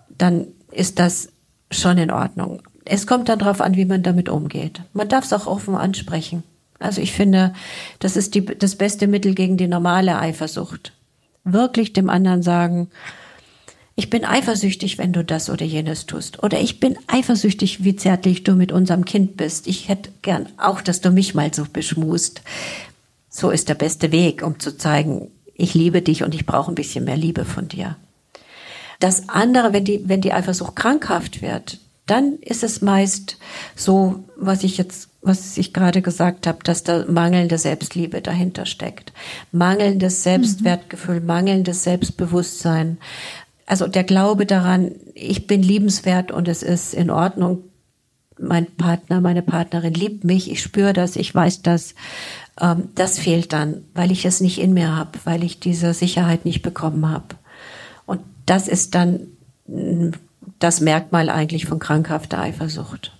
Dann 0.10 0.48
ist 0.72 0.98
das 0.98 1.30
schon 1.72 1.98
in 1.98 2.12
Ordnung. 2.12 2.64
Es 2.86 3.06
kommt 3.06 3.30
dann 3.30 3.40
darauf 3.40 3.62
an, 3.62 3.76
wie 3.76 3.86
man 3.86 4.02
damit 4.02 4.30
umgeht. 4.30 4.82
Man 4.94 5.08
darf 5.08 5.26
es 5.26 5.34
auch 5.34 5.46
offen 5.46 5.76
ansprechen. 5.76 6.44
Also 6.80 7.02
ich 7.02 7.12
finde, 7.12 7.54
das 8.00 8.16
ist 8.16 8.34
die, 8.34 8.44
das 8.44 8.76
beste 8.76 9.06
Mittel 9.06 9.36
gegen 9.36 9.58
die 9.58 9.68
normale 9.68 10.18
Eifersucht. 10.18 10.94
Wirklich 11.44 11.94
dem 11.94 12.10
anderen 12.10 12.42
sagen, 12.42 12.90
ich 13.96 14.10
bin 14.10 14.24
eifersüchtig, 14.24 14.98
wenn 14.98 15.12
du 15.12 15.26
das 15.26 15.50
oder 15.50 15.66
jenes 15.66 16.06
tust. 16.06 16.42
Oder 16.42 16.62
ich 16.62 16.80
bin 16.80 16.98
eifersüchtig, 17.08 17.84
wie 17.84 17.98
zärtlich 17.98 18.46
du 18.46 18.56
mit 18.56 18.72
unserem 18.72 19.04
Kind 19.04 19.36
bist. 19.36 19.68
Ich 19.68 19.90
hätte 19.90 20.10
gern 20.22 20.48
auch, 20.58 20.82
dass 20.82 21.02
du 21.02 21.12
mich 21.12 21.36
mal 21.36 21.54
so 21.54 21.66
beschmust. 21.72 22.42
So 23.30 23.52
ist 23.52 23.70
der 23.70 23.76
beste 23.76 24.12
Weg, 24.12 24.44
um 24.44 24.60
zu 24.60 24.78
zeigen, 24.78 25.32
ich 25.54 25.74
liebe 25.74 26.02
dich 26.02 26.24
und 26.24 26.34
ich 26.34 26.46
brauche 26.46 26.72
ein 26.72 26.76
bisschen 26.76 27.06
mehr 27.06 27.18
Liebe 27.18 27.46
von 27.46 27.68
dir. 27.68 27.96
Das 29.00 29.30
andere, 29.30 29.72
wenn 29.72 29.86
die, 29.86 30.02
wenn 30.08 30.22
die 30.22 30.34
Eifersucht 30.34 30.76
krankhaft 30.76 31.42
wird, 31.42 31.80
dann 32.06 32.38
ist 32.42 32.64
es 32.64 32.82
meist 32.82 33.38
so, 33.76 34.24
was 34.36 34.64
ich 34.64 34.78
jetzt, 34.78 35.10
was 35.22 35.58
ich 35.58 35.74
gerade 35.74 36.02
gesagt 36.02 36.48
habe, 36.48 36.60
dass 36.64 36.84
da 36.84 37.06
mangelnde 37.08 37.58
Selbstliebe 37.58 38.22
dahinter 38.22 38.66
steckt. 38.66 39.14
Mangelndes 39.52 40.24
Selbstwertgefühl, 40.24 41.20
mhm. 41.20 41.28
mangelndes 41.28 41.84
Selbstbewusstsein. 41.84 42.98
Also 43.66 43.88
der 43.88 44.04
Glaube 44.04 44.46
daran, 44.46 44.92
ich 45.14 45.46
bin 45.46 45.62
liebenswert 45.62 46.32
und 46.32 46.48
es 46.48 46.64
ist 46.64 46.94
in 46.96 47.12
Ordnung, 47.12 47.64
mein 48.40 48.66
Partner, 48.66 49.22
meine 49.22 49.42
Partnerin 49.42 49.94
liebt 49.94 50.24
mich, 50.24 50.50
ich 50.50 50.62
spüre 50.62 50.94
das, 50.94 51.16
ich 51.16 51.36
weiß 51.36 51.62
das 51.62 51.94
ähm, 52.60 52.90
das 52.96 53.20
fehlt 53.20 53.54
dann, 53.54 53.84
weil 53.94 54.12
ich 54.12 54.26
es 54.26 54.42
nicht 54.42 54.60
in 54.60 54.74
mir 54.74 54.96
habe, 54.96 55.20
weil 55.24 55.44
ich 55.44 55.60
diese 55.60 55.94
Sicherheit 55.94 56.46
nicht 56.46 56.62
bekommen 56.62 57.10
habe. 57.10 57.36
Und 58.06 58.22
das 58.46 58.68
ist 58.68 58.96
dann 58.96 59.28
mm, 59.68 60.12
das 60.60 60.82
Merkmal 60.82 61.30
eigentlich 61.30 61.66
von 61.66 61.80
krankhafter 61.80 62.40
Eifersucht. 62.40 63.12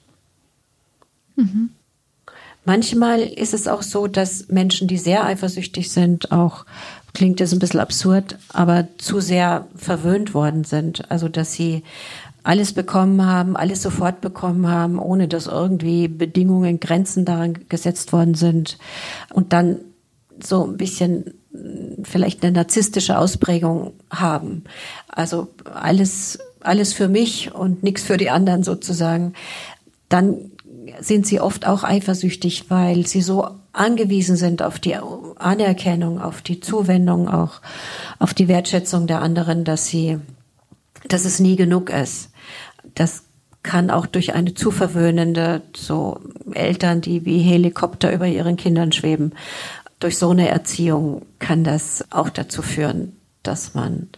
Mhm. 1.36 1.70
Manchmal 2.66 3.22
ist 3.22 3.54
es 3.54 3.68
auch 3.68 3.82
so, 3.82 4.08
dass 4.08 4.50
Menschen, 4.50 4.88
die 4.88 4.98
sehr 4.98 5.26
eifersüchtig 5.26 5.90
sind, 5.92 6.32
auch 6.32 6.66
klingt 7.14 7.40
jetzt 7.40 7.54
ein 7.54 7.60
bisschen 7.60 7.80
absurd, 7.80 8.38
aber 8.50 8.88
zu 8.98 9.20
sehr 9.20 9.68
verwöhnt 9.76 10.34
worden 10.34 10.64
sind. 10.64 11.10
Also 11.10 11.30
dass 11.30 11.54
sie 11.54 11.84
alles 12.50 12.74
bekommen 12.74 13.24
haben, 13.24 13.56
alles 13.56 13.84
sofort 13.84 14.22
bekommen 14.22 14.68
haben, 14.68 14.98
ohne 14.98 15.28
dass 15.28 15.46
irgendwie 15.46 16.08
Bedingungen, 16.08 16.80
Grenzen 16.80 17.24
daran 17.24 17.54
gesetzt 17.70 18.12
worden 18.12 18.34
sind. 18.34 18.80
Und 19.32 19.54
dann 19.54 19.78
so 20.44 20.66
ein 20.66 20.76
bisschen 20.76 21.36
vielleicht 22.02 22.42
eine 22.42 22.54
narzisstische 22.54 23.20
Ausprägung 23.20 23.94
haben. 24.10 24.64
Also 25.10 25.50
alles, 25.64 26.40
alles 26.62 26.92
für 26.92 27.08
mich 27.08 27.54
und 27.54 27.84
nichts 27.84 28.02
für 28.02 28.18
die 28.18 28.32
anderen 28.32 28.64
sozusagen. 28.64 29.34
Dann 30.10 30.50
sind 31.02 31.28
sie 31.28 31.40
oft 31.40 31.68
auch 31.68 31.84
eifersüchtig, 31.84 32.72
weil 32.72 33.06
sie 33.06 33.22
so 33.22 33.48
angewiesen 33.74 34.38
sind 34.38 34.64
auf 34.64 34.80
die 34.80 34.96
Anerkennung, 34.96 36.20
auf 36.20 36.42
die 36.42 36.62
Zuwendung, 36.62 37.30
auch 37.30 37.62
auf 38.18 38.34
die 38.34 38.48
Wertschätzung 38.48 39.06
der 39.06 39.22
anderen, 39.22 39.66
dass 39.66 39.86
sie, 39.86 40.18
dass 41.08 41.26
es 41.26 41.40
nie 41.40 41.56
genug 41.56 41.92
ist. 41.92 42.29
Das 43.00 43.24
kann 43.64 43.92
auch 43.92 44.06
durch 44.06 44.34
eine 44.34 44.56
zu 44.56 44.72
verwöhnende, 44.72 45.62
so 45.74 46.20
Eltern, 46.52 47.00
die 47.00 47.24
wie 47.24 47.40
Helikopter 47.40 48.12
über 48.12 48.28
ihren 48.28 48.58
Kindern 48.58 48.92
schweben, 48.92 49.32
durch 50.02 50.18
so 50.18 50.32
eine 50.32 50.50
Erziehung 50.50 51.26
kann 51.40 51.64
das 51.64 52.04
auch 52.12 52.30
dazu 52.30 52.62
führen, 52.62 53.16
dass 53.42 53.74
man 53.74 54.10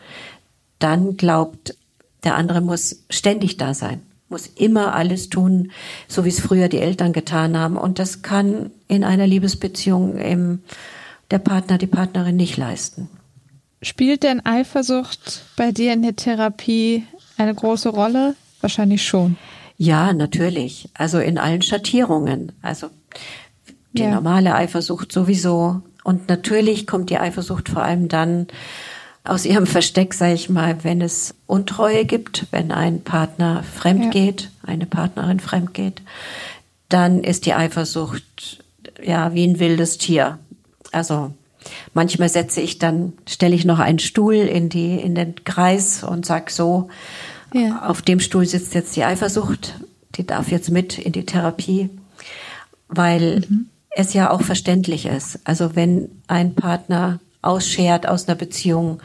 dann 0.80 1.16
glaubt, 1.16 1.76
der 2.24 2.36
andere 2.36 2.60
muss 2.60 3.04
ständig 3.12 3.58
da 3.58 3.76
sein, 3.76 4.02
muss 4.30 4.48
immer 4.48 4.96
alles 4.96 5.30
tun, 5.30 5.72
so 6.08 6.26
wie 6.26 6.30
es 6.30 6.40
früher 6.40 6.68
die 6.68 6.80
Eltern 6.80 7.14
getan 7.14 7.56
haben. 7.56 7.78
Und 7.78 8.00
das 8.00 8.24
kann 8.24 8.72
in 8.88 9.04
einer 9.04 9.28
Liebesbeziehung 9.28 10.18
eben 10.18 10.64
der 11.30 11.40
Partner, 11.40 11.78
die 11.78 11.86
Partnerin 11.86 12.36
nicht 12.36 12.58
leisten. 12.58 13.10
Spielt 13.84 14.24
denn 14.24 14.44
Eifersucht 14.44 15.44
bei 15.56 15.72
dir 15.72 15.94
in 15.94 16.02
der 16.02 16.16
Therapie 16.16 17.06
eine 17.38 17.54
große 17.54 17.90
Rolle? 17.90 18.36
Wahrscheinlich 18.62 19.06
schon. 19.06 19.38
Ja, 19.78 20.14
natürlich. 20.14 20.90
Also 20.94 21.20
in 21.20 21.38
allen 21.38 21.62
Schattierungen. 21.62 22.52
Also 22.62 22.90
die 23.94 24.04
ja. 24.04 24.12
normale 24.12 24.56
Eifersucht 24.56 25.12
sowieso. 25.12 25.82
Und 26.04 26.30
natürlich 26.30 26.88
kommt 26.88 27.10
die 27.10 27.18
Eifersucht 27.18 27.70
vor 27.70 27.84
allem 27.84 28.08
dann 28.08 28.48
aus 29.24 29.46
ihrem 29.46 29.68
Versteck, 29.68 30.14
sage 30.14 30.34
ich 30.34 30.50
mal, 30.50 30.84
wenn 30.84 31.02
es 31.02 31.36
Untreue 31.46 32.06
gibt, 32.06 32.48
wenn 32.52 32.72
ein 32.72 33.02
Partner 33.02 33.64
fremd 33.64 34.06
ja. 34.06 34.10
geht, 34.10 34.50
eine 34.64 34.86
Partnerin 34.86 35.40
fremd 35.40 35.74
geht, 35.74 36.02
dann 36.90 37.24
ist 37.24 37.46
die 37.46 37.54
Eifersucht 37.54 38.64
ja 39.04 39.34
wie 39.34 39.46
ein 39.46 39.60
wildes 39.60 39.98
Tier. 39.98 40.40
Also 40.92 41.34
manchmal 41.94 42.30
setze 42.30 42.62
ich 42.62 42.80
dann, 42.80 43.14
stelle 43.28 43.56
ich 43.56 43.66
noch 43.66 43.80
einen 43.80 44.00
Stuhl 44.00 44.36
in 44.36 44.70
die 44.70 45.00
in 45.00 45.14
den 45.14 45.36
Kreis 45.44 46.04
und 46.04 46.26
sag 46.26 46.50
so, 46.50 46.90
ja. 47.54 47.88
Auf 47.88 48.02
dem 48.02 48.20
Stuhl 48.20 48.46
sitzt 48.46 48.74
jetzt 48.74 48.96
die 48.96 49.04
Eifersucht. 49.04 49.76
Die 50.16 50.26
darf 50.26 50.52
jetzt 50.52 50.72
mit 50.72 50.98
in 50.98 51.12
die 51.12 51.26
Therapie, 51.26 51.90
weil 52.88 53.46
mhm. 53.48 53.68
es 53.92 54.14
ja 54.14 54.30
auch 54.30 54.42
verständlich 54.42 55.06
ist. 55.06 55.40
Also 55.44 55.76
wenn 55.76 56.10
ein 56.28 56.56
Partner 56.56 57.20
ausschert 57.42 58.08
aus 58.08 58.28
einer 58.28 58.36
Beziehung, 58.36 59.02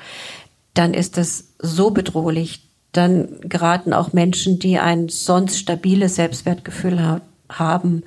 dann 0.74 0.94
ist 0.94 1.16
das 1.16 1.48
so 1.58 1.90
bedrohlich. 1.90 2.68
Dann 2.92 3.40
geraten 3.42 3.92
auch 3.92 4.12
Menschen, 4.12 4.58
die 4.58 4.78
ein 4.78 5.08
sonst 5.08 5.58
stabiles 5.58 6.16
Selbstwertgefühl 6.16 7.02
ha 7.02 7.20
haben, 7.48 8.02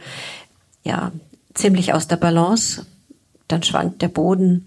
ja, 0.83 1.13
ziemlich 1.53 1.93
aus 1.93 2.07
der 2.07 2.17
Balance. 2.17 2.85
Dann 3.47 3.63
schwankt 3.63 4.01
der 4.01 4.09
Boden 4.09 4.65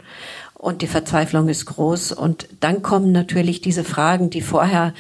und 0.63 0.81
die 0.81 0.87
Verzweiflung 0.87 1.49
ist 1.49 1.67
groß. 1.67 2.13
Und 2.13 2.47
dann 2.61 2.83
kommen 2.83 3.11
natürlich 3.11 3.61
diese 3.61 3.83
Fragen, 3.83 4.31
die 4.31 4.43
vorher 4.43 4.95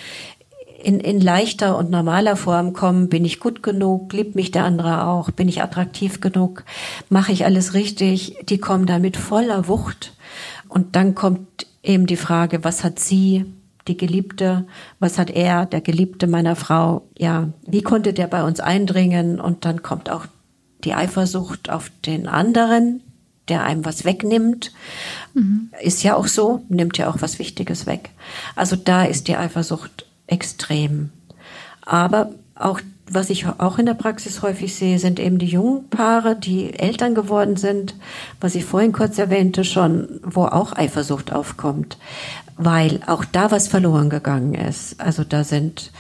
in, 0.82 1.00
in 1.00 1.20
leichter 1.20 1.76
und 1.76 1.90
normaler 1.90 2.36
Form 2.36 2.72
kommen. 2.72 3.08
Bin 3.08 3.24
ich 3.24 3.40
gut 3.40 3.62
genug? 3.62 4.12
Liebt 4.12 4.34
mich 4.34 4.50
der 4.50 4.64
andere 4.64 5.06
auch? 5.06 5.30
Bin 5.30 5.48
ich 5.48 5.62
attraktiv 5.62 6.20
genug? 6.20 6.64
Mache 7.08 7.32
ich 7.32 7.44
alles 7.44 7.74
richtig? 7.74 8.36
Die 8.48 8.58
kommen 8.58 8.86
da 8.86 8.98
mit 8.98 9.16
voller 9.16 9.68
Wucht. 9.68 10.14
Und 10.68 10.96
dann 10.96 11.14
kommt 11.14 11.66
eben 11.82 12.06
die 12.06 12.16
Frage, 12.16 12.64
was 12.64 12.84
hat 12.84 12.98
sie, 12.98 13.44
die 13.88 13.96
Geliebte, 13.96 14.64
was 15.00 15.18
hat 15.18 15.30
er, 15.30 15.66
der 15.66 15.80
Geliebte 15.80 16.26
meiner 16.26 16.56
Frau? 16.56 17.02
Ja, 17.18 17.48
wie 17.66 17.82
konnte 17.82 18.12
der 18.12 18.26
bei 18.26 18.44
uns 18.44 18.60
eindringen? 18.60 19.40
Und 19.40 19.64
dann 19.64 19.82
kommt 19.82 20.10
auch 20.10 20.26
die 20.84 20.94
Eifersucht 20.94 21.70
auf 21.70 21.90
den 22.06 22.26
anderen, 22.26 23.02
der 23.48 23.64
einem 23.64 23.84
was 23.84 24.04
wegnimmt. 24.04 24.72
Mhm. 25.34 25.70
Ist 25.82 26.02
ja 26.02 26.14
auch 26.16 26.26
so, 26.26 26.64
nimmt 26.68 26.98
ja 26.98 27.08
auch 27.08 27.20
was 27.20 27.38
Wichtiges 27.38 27.86
weg. 27.86 28.10
Also 28.56 28.76
da 28.76 29.04
ist 29.04 29.28
die 29.28 29.36
Eifersucht 29.36 30.06
extrem. 30.32 31.10
Aber 31.84 32.30
auch 32.54 32.80
was 33.14 33.30
ich 33.30 33.46
auch 33.46 33.78
in 33.78 33.86
der 33.86 33.94
Praxis 33.94 34.42
häufig 34.42 34.74
sehe, 34.74 34.98
sind 34.98 35.20
eben 35.20 35.38
die 35.38 35.46
jungen 35.46 35.88
Paare, 35.90 36.34
die 36.34 36.78
Eltern 36.78 37.14
geworden 37.14 37.56
sind, 37.56 37.94
was 38.40 38.54
ich 38.54 38.64
vorhin 38.64 38.92
kurz 38.92 39.18
erwähnte 39.18 39.64
schon, 39.64 40.20
wo 40.22 40.44
auch 40.44 40.74
Eifersucht 40.74 41.32
aufkommt, 41.32 41.98
weil 42.56 43.00
auch 43.06 43.24
da 43.24 43.50
was 43.50 43.68
verloren 43.68 44.08
gegangen 44.08 44.54
ist. 44.54 44.98
Also 44.98 45.24
da 45.24 45.44
sind, 45.44 45.92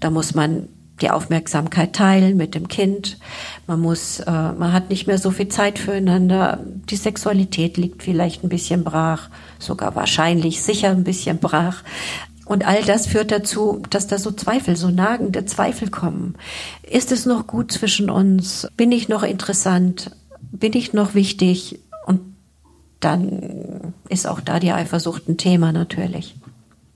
da 0.00 0.10
muss 0.10 0.34
man 0.34 0.68
die 1.00 1.10
Aufmerksamkeit 1.10 1.94
teilen 1.94 2.36
mit 2.36 2.54
dem 2.54 2.68
Kind. 2.68 3.18
Man 3.66 3.80
muss, 3.80 4.20
äh, 4.20 4.30
man 4.30 4.72
hat 4.72 4.90
nicht 4.90 5.06
mehr 5.06 5.18
so 5.18 5.30
viel 5.30 5.48
Zeit 5.48 5.78
füreinander. 5.78 6.58
Die 6.90 6.96
Sexualität 6.96 7.76
liegt 7.76 8.02
vielleicht 8.02 8.42
ein 8.42 8.48
bisschen 8.48 8.84
brach, 8.84 9.30
sogar 9.58 9.94
wahrscheinlich 9.94 10.60
sicher 10.60 10.90
ein 10.90 11.04
bisschen 11.04 11.38
brach. 11.38 11.82
Und 12.48 12.66
all 12.66 12.82
das 12.82 13.06
führt 13.06 13.30
dazu, 13.30 13.82
dass 13.90 14.06
da 14.06 14.18
so 14.18 14.30
Zweifel, 14.32 14.74
so 14.74 14.88
nagende 14.88 15.44
Zweifel 15.44 15.90
kommen. 15.90 16.34
Ist 16.82 17.12
es 17.12 17.26
noch 17.26 17.46
gut 17.46 17.70
zwischen 17.70 18.08
uns? 18.08 18.66
Bin 18.76 18.90
ich 18.90 19.08
noch 19.08 19.22
interessant? 19.22 20.12
Bin 20.50 20.72
ich 20.72 20.94
noch 20.94 21.14
wichtig? 21.14 21.78
Und 22.06 22.20
dann 23.00 23.92
ist 24.08 24.26
auch 24.26 24.40
da 24.40 24.58
die 24.60 24.72
Eifersucht 24.72 25.28
ein 25.28 25.36
Thema 25.36 25.72
natürlich. 25.72 26.36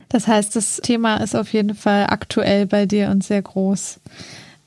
Das 0.09 0.27
heißt, 0.27 0.57
das 0.57 0.79
Thema 0.83 1.19
ist 1.19 1.37
auf 1.37 1.53
jeden 1.53 1.75
Fall 1.75 2.07
aktuell 2.09 2.67
bei 2.67 2.87
dir 2.87 3.11
und 3.11 3.23
sehr 3.23 3.43
groß 3.43 4.01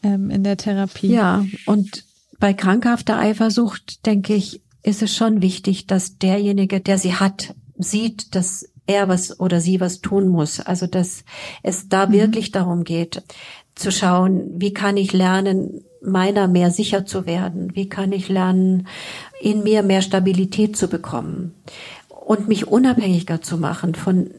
ähm, 0.04 0.30
in 0.30 0.44
der 0.44 0.58
Therapie. 0.58 1.08
Ja, 1.08 1.46
und 1.66 2.04
bei 2.40 2.54
krankhafter 2.54 3.18
Eifersucht, 3.18 4.06
denke 4.06 4.36
ich, 4.36 4.62
ist 4.84 5.02
es 5.02 5.16
schon 5.16 5.42
wichtig, 5.42 5.88
dass 5.88 6.20
derjenige, 6.20 6.80
der 6.80 7.00
sie 7.00 7.16
hat, 7.16 7.56
sieht, 7.78 8.36
dass 8.36 8.70
er 8.88 9.08
was 9.08 9.40
oder 9.40 9.60
sie 9.60 9.80
was 9.80 10.02
tun 10.02 10.28
muss. 10.28 10.60
Also 10.60 10.88
dass 10.88 11.24
es 11.64 11.90
da 11.90 12.08
mhm. 12.08 12.14
wirklich 12.14 12.52
darum 12.52 12.84
geht, 12.84 13.24
zu 13.76 13.92
schauen, 13.92 14.44
wie 14.56 14.74
kann 14.74 14.98
ich 14.98 15.12
lernen, 15.12 15.84
meiner 16.02 16.48
mehr 16.48 16.72
sicher 16.72 17.06
zu 17.06 17.26
werden? 17.26 17.76
Wie 17.76 17.90
kann 17.90 18.12
ich 18.12 18.30
lernen, 18.30 18.88
in 19.42 19.64
mir 19.64 19.84
mehr 19.84 20.02
Stabilität 20.02 20.78
zu 20.78 20.88
bekommen 20.88 21.54
und 22.10 22.48
mich 22.48 22.68
unabhängiger 22.68 23.42
zu 23.42 23.58
machen 23.58 23.96
von 23.96 24.30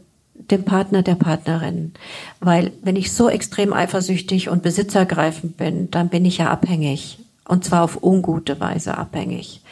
dem 0.50 0.64
Partner, 0.64 1.02
der 1.02 1.14
Partnerin. 1.14 1.92
Weil 2.40 2.72
wenn 2.82 2.96
ich 2.96 3.12
so 3.12 3.28
extrem 3.28 3.72
eifersüchtig 3.72 4.48
und 4.48 4.62
besitzergreifend 4.62 5.56
bin, 5.56 5.90
dann 5.90 6.08
bin 6.08 6.24
ich 6.24 6.38
ja 6.38 6.50
abhängig. 6.50 7.18
Und 7.48 7.64
zwar 7.64 7.82
auf 7.82 8.02
ungute 8.02 8.58
Weise 8.60 8.98
abhängig. 8.98 9.62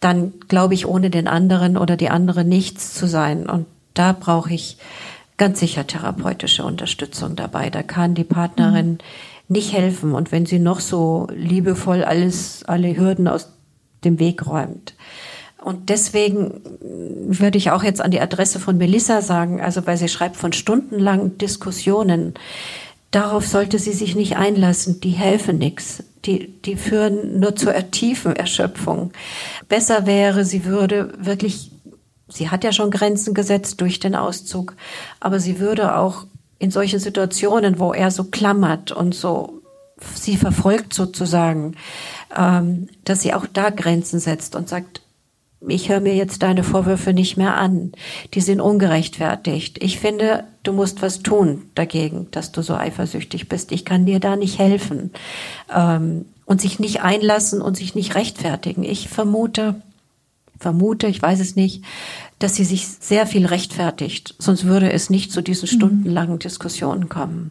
Dann 0.00 0.32
glaube 0.48 0.74
ich, 0.74 0.86
ohne 0.86 1.10
den 1.10 1.28
anderen 1.28 1.76
oder 1.76 1.96
die 1.96 2.10
andere 2.10 2.44
nichts 2.44 2.94
zu 2.94 3.06
sein. 3.06 3.48
Und 3.48 3.66
da 3.94 4.12
brauche 4.12 4.54
ich 4.54 4.78
ganz 5.36 5.60
sicher 5.60 5.86
therapeutische 5.86 6.64
Unterstützung 6.64 7.36
dabei. 7.36 7.70
Da 7.70 7.82
kann 7.82 8.14
die 8.14 8.24
Partnerin 8.24 8.92
mhm. 8.92 8.98
nicht 9.48 9.72
helfen. 9.72 10.12
Und 10.12 10.32
wenn 10.32 10.46
sie 10.46 10.58
noch 10.58 10.80
so 10.80 11.26
liebevoll 11.34 12.04
alles, 12.04 12.64
alle 12.64 12.96
Hürden 12.96 13.28
aus 13.28 13.48
dem 14.04 14.18
Weg 14.18 14.46
räumt. 14.46 14.94
Und 15.62 15.90
deswegen 15.90 16.60
würde 16.80 17.56
ich 17.56 17.70
auch 17.70 17.84
jetzt 17.84 18.00
an 18.00 18.10
die 18.10 18.20
Adresse 18.20 18.58
von 18.58 18.78
Melissa 18.78 19.22
sagen, 19.22 19.60
also 19.60 19.86
weil 19.86 19.96
sie 19.96 20.08
schreibt 20.08 20.36
von 20.36 20.52
stundenlangen 20.52 21.38
Diskussionen. 21.38 22.34
Darauf 23.12 23.46
sollte 23.46 23.78
sie 23.78 23.92
sich 23.92 24.16
nicht 24.16 24.36
einlassen. 24.36 25.00
Die 25.00 25.10
helfen 25.10 25.58
nichts. 25.58 26.02
Die, 26.24 26.48
die 26.62 26.76
führen 26.76 27.40
nur 27.40 27.56
zur 27.56 27.74
tiefen 27.90 28.34
Erschöpfung. 28.34 29.12
Besser 29.68 30.06
wäre, 30.06 30.44
sie 30.44 30.64
würde 30.64 31.12
wirklich 31.18 31.70
sie 32.32 32.50
hat 32.50 32.64
ja 32.64 32.72
schon 32.72 32.90
Grenzen 32.90 33.34
gesetzt 33.34 33.80
durch 33.80 34.00
den 34.00 34.14
Auszug, 34.14 34.74
aber 35.20 35.40
sie 35.40 35.58
würde 35.58 35.96
auch 35.96 36.26
in 36.58 36.70
solchen 36.70 37.00
Situationen, 37.00 37.78
wo 37.78 37.92
er 37.92 38.10
so 38.10 38.24
klammert 38.24 38.92
und 38.92 39.14
so 39.14 39.62
sie 40.14 40.36
verfolgt 40.36 40.94
sozusagen, 40.94 41.76
ähm, 42.36 42.88
dass 43.04 43.22
sie 43.22 43.34
auch 43.34 43.46
da 43.46 43.70
Grenzen 43.70 44.20
setzt 44.20 44.56
und 44.56 44.68
sagt, 44.68 45.02
ich 45.68 45.88
höre 45.88 46.00
mir 46.00 46.14
jetzt 46.14 46.42
deine 46.42 46.64
Vorwürfe 46.64 47.12
nicht 47.12 47.36
mehr 47.36 47.56
an. 47.56 47.92
Die 48.34 48.40
sind 48.40 48.60
ungerechtfertigt. 48.60 49.82
Ich 49.82 50.00
finde, 50.00 50.44
du 50.64 50.72
musst 50.72 51.02
was 51.02 51.20
tun 51.20 51.70
dagegen, 51.76 52.26
dass 52.32 52.50
du 52.50 52.62
so 52.62 52.74
eifersüchtig 52.74 53.48
bist. 53.48 53.70
Ich 53.70 53.84
kann 53.84 54.04
dir 54.04 54.18
da 54.18 54.34
nicht 54.34 54.58
helfen. 54.58 55.12
Ähm, 55.72 56.26
und 56.44 56.60
sich 56.60 56.80
nicht 56.80 57.02
einlassen 57.02 57.62
und 57.62 57.76
sich 57.76 57.94
nicht 57.94 58.14
rechtfertigen. 58.16 58.82
Ich 58.82 59.08
vermute, 59.08 59.80
vermute, 60.62 61.06
ich 61.08 61.20
weiß 61.20 61.40
es 61.40 61.56
nicht, 61.56 61.84
dass 62.38 62.54
sie 62.54 62.64
sich 62.64 62.86
sehr 62.86 63.26
viel 63.26 63.46
rechtfertigt. 63.46 64.34
Sonst 64.38 64.64
würde 64.64 64.90
es 64.90 65.10
nicht 65.10 65.32
zu 65.32 65.42
diesen 65.42 65.68
mhm. 65.68 65.76
stundenlangen 65.76 66.38
Diskussionen 66.38 67.08
kommen. 67.08 67.50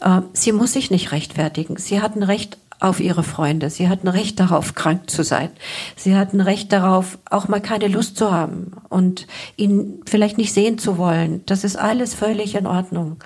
Äh, 0.00 0.20
sie 0.32 0.52
muss 0.52 0.74
sich 0.74 0.90
nicht 0.90 1.12
rechtfertigen. 1.12 1.76
Sie 1.78 2.00
hat 2.00 2.16
ein 2.16 2.22
Recht 2.22 2.58
auf 2.80 2.98
ihre 3.00 3.22
Freunde. 3.22 3.70
Sie 3.70 3.88
hatten 3.88 4.08
Recht 4.08 4.40
darauf, 4.40 4.74
krank 4.74 5.10
zu 5.10 5.22
sein. 5.22 5.50
Sie 5.96 6.16
hatten 6.16 6.40
Recht 6.40 6.72
darauf, 6.72 7.18
auch 7.28 7.46
mal 7.46 7.60
keine 7.60 7.88
Lust 7.88 8.16
zu 8.16 8.32
haben 8.32 8.72
und 8.88 9.26
ihn 9.56 10.00
vielleicht 10.06 10.38
nicht 10.38 10.52
sehen 10.52 10.78
zu 10.78 10.96
wollen. 10.96 11.42
Das 11.46 11.62
ist 11.62 11.76
alles 11.76 12.14
völlig 12.14 12.54
in 12.54 12.66
Ordnung. 12.66 13.18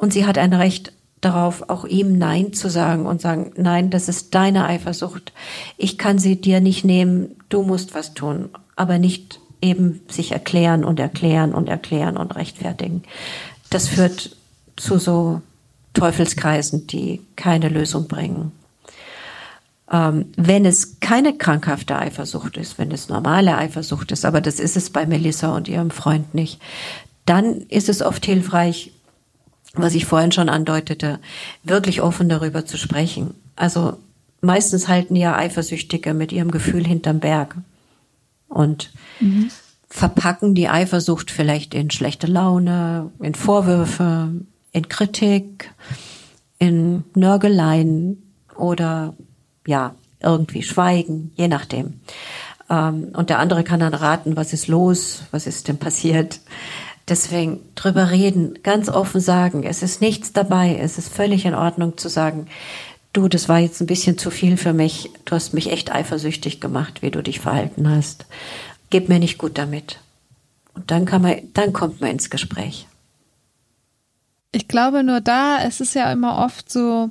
Und 0.00 0.12
sie 0.12 0.26
hat 0.26 0.36
ein 0.36 0.52
Recht 0.52 0.92
darauf, 1.20 1.68
auch 1.68 1.84
ihm 1.84 2.18
Nein 2.18 2.52
zu 2.52 2.68
sagen 2.70 3.06
und 3.06 3.20
sagen, 3.20 3.52
nein, 3.56 3.90
das 3.90 4.08
ist 4.08 4.34
deine 4.34 4.66
Eifersucht. 4.66 5.32
Ich 5.76 5.98
kann 5.98 6.18
sie 6.18 6.40
dir 6.40 6.60
nicht 6.60 6.84
nehmen. 6.84 7.36
Du 7.48 7.62
musst 7.62 7.94
was 7.94 8.14
tun, 8.14 8.50
aber 8.76 8.98
nicht 8.98 9.40
eben 9.60 10.00
sich 10.08 10.32
erklären 10.32 10.84
und 10.84 11.00
erklären 11.00 11.54
und 11.54 11.68
erklären 11.68 12.16
und 12.16 12.36
rechtfertigen. 12.36 13.02
Das 13.70 13.88
führt 13.88 14.36
zu 14.76 14.98
so 14.98 15.42
Teufelskreisen, 15.94 16.86
die 16.86 17.20
keine 17.34 17.68
Lösung 17.68 18.06
bringen. 18.06 18.52
Ähm, 19.90 20.26
wenn 20.36 20.64
es 20.64 21.00
keine 21.00 21.36
krankhafte 21.36 21.98
Eifersucht 21.98 22.56
ist, 22.56 22.78
wenn 22.78 22.92
es 22.92 23.08
normale 23.08 23.56
Eifersucht 23.56 24.12
ist, 24.12 24.24
aber 24.24 24.40
das 24.40 24.60
ist 24.60 24.76
es 24.76 24.90
bei 24.90 25.06
Melissa 25.06 25.56
und 25.56 25.66
ihrem 25.66 25.90
Freund 25.90 26.34
nicht, 26.34 26.60
dann 27.26 27.62
ist 27.68 27.88
es 27.88 28.02
oft 28.02 28.24
hilfreich, 28.24 28.92
was 29.74 29.94
ich 29.94 30.06
vorhin 30.06 30.32
schon 30.32 30.48
andeutete, 30.48 31.18
wirklich 31.62 32.02
offen 32.02 32.28
darüber 32.28 32.64
zu 32.64 32.76
sprechen. 32.76 33.34
Also 33.56 33.98
meistens 34.40 34.88
halten 34.88 35.16
ja 35.16 35.36
Eifersüchtige 35.36 36.14
mit 36.14 36.32
ihrem 36.32 36.50
Gefühl 36.50 36.86
hinterm 36.86 37.20
Berg 37.20 37.56
und 38.48 38.92
mhm. 39.20 39.50
verpacken 39.88 40.54
die 40.54 40.68
Eifersucht 40.68 41.30
vielleicht 41.30 41.74
in 41.74 41.90
schlechte 41.90 42.26
Laune, 42.26 43.10
in 43.20 43.34
Vorwürfe, 43.34 44.30
in 44.72 44.88
Kritik, 44.88 45.70
in 46.58 47.04
Nörgeleien 47.14 48.22
oder 48.56 49.14
ja, 49.66 49.94
irgendwie 50.20 50.62
schweigen, 50.62 51.32
je 51.36 51.48
nachdem. 51.48 52.00
Ähm, 52.70 53.10
und 53.14 53.30
der 53.30 53.38
andere 53.38 53.64
kann 53.64 53.80
dann 53.80 53.94
raten, 53.94 54.36
was 54.36 54.52
ist 54.52 54.68
los, 54.68 55.22
was 55.30 55.46
ist 55.46 55.68
denn 55.68 55.78
passiert. 55.78 56.40
Deswegen 57.08 57.60
drüber 57.74 58.10
reden, 58.10 58.58
ganz 58.62 58.88
offen 58.88 59.20
sagen, 59.20 59.64
es 59.64 59.82
ist 59.82 60.00
nichts 60.00 60.32
dabei, 60.32 60.76
es 60.76 60.98
ist 60.98 61.08
völlig 61.08 61.46
in 61.46 61.54
Ordnung 61.54 61.96
zu 61.96 62.08
sagen, 62.08 62.48
du, 63.12 63.28
das 63.28 63.48
war 63.48 63.58
jetzt 63.58 63.80
ein 63.80 63.86
bisschen 63.86 64.18
zu 64.18 64.30
viel 64.30 64.56
für 64.56 64.74
mich, 64.74 65.10
du 65.24 65.34
hast 65.34 65.54
mich 65.54 65.72
echt 65.72 65.90
eifersüchtig 65.94 66.60
gemacht, 66.60 67.00
wie 67.00 67.10
du 67.10 67.22
dich 67.22 67.40
verhalten 67.40 67.88
hast. 67.88 68.26
Gib 68.90 69.08
mir 69.08 69.18
nicht 69.18 69.38
gut 69.38 69.56
damit. 69.56 70.00
Und 70.74 70.90
dann 70.90 71.06
kann 71.06 71.22
man, 71.22 71.36
dann 71.54 71.72
kommt 71.72 72.00
man 72.00 72.10
ins 72.10 72.30
Gespräch. 72.30 72.86
Ich 74.52 74.68
glaube 74.68 75.02
nur 75.02 75.20
da, 75.20 75.62
es 75.62 75.80
ist 75.80 75.94
ja 75.94 76.12
immer 76.12 76.44
oft 76.44 76.70
so 76.70 77.10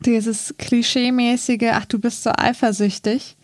dieses 0.00 0.54
klischeemäßige, 0.58 1.70
ach, 1.72 1.84
du 1.86 1.98
bist 1.98 2.22
so 2.22 2.30
eifersüchtig. 2.36 3.36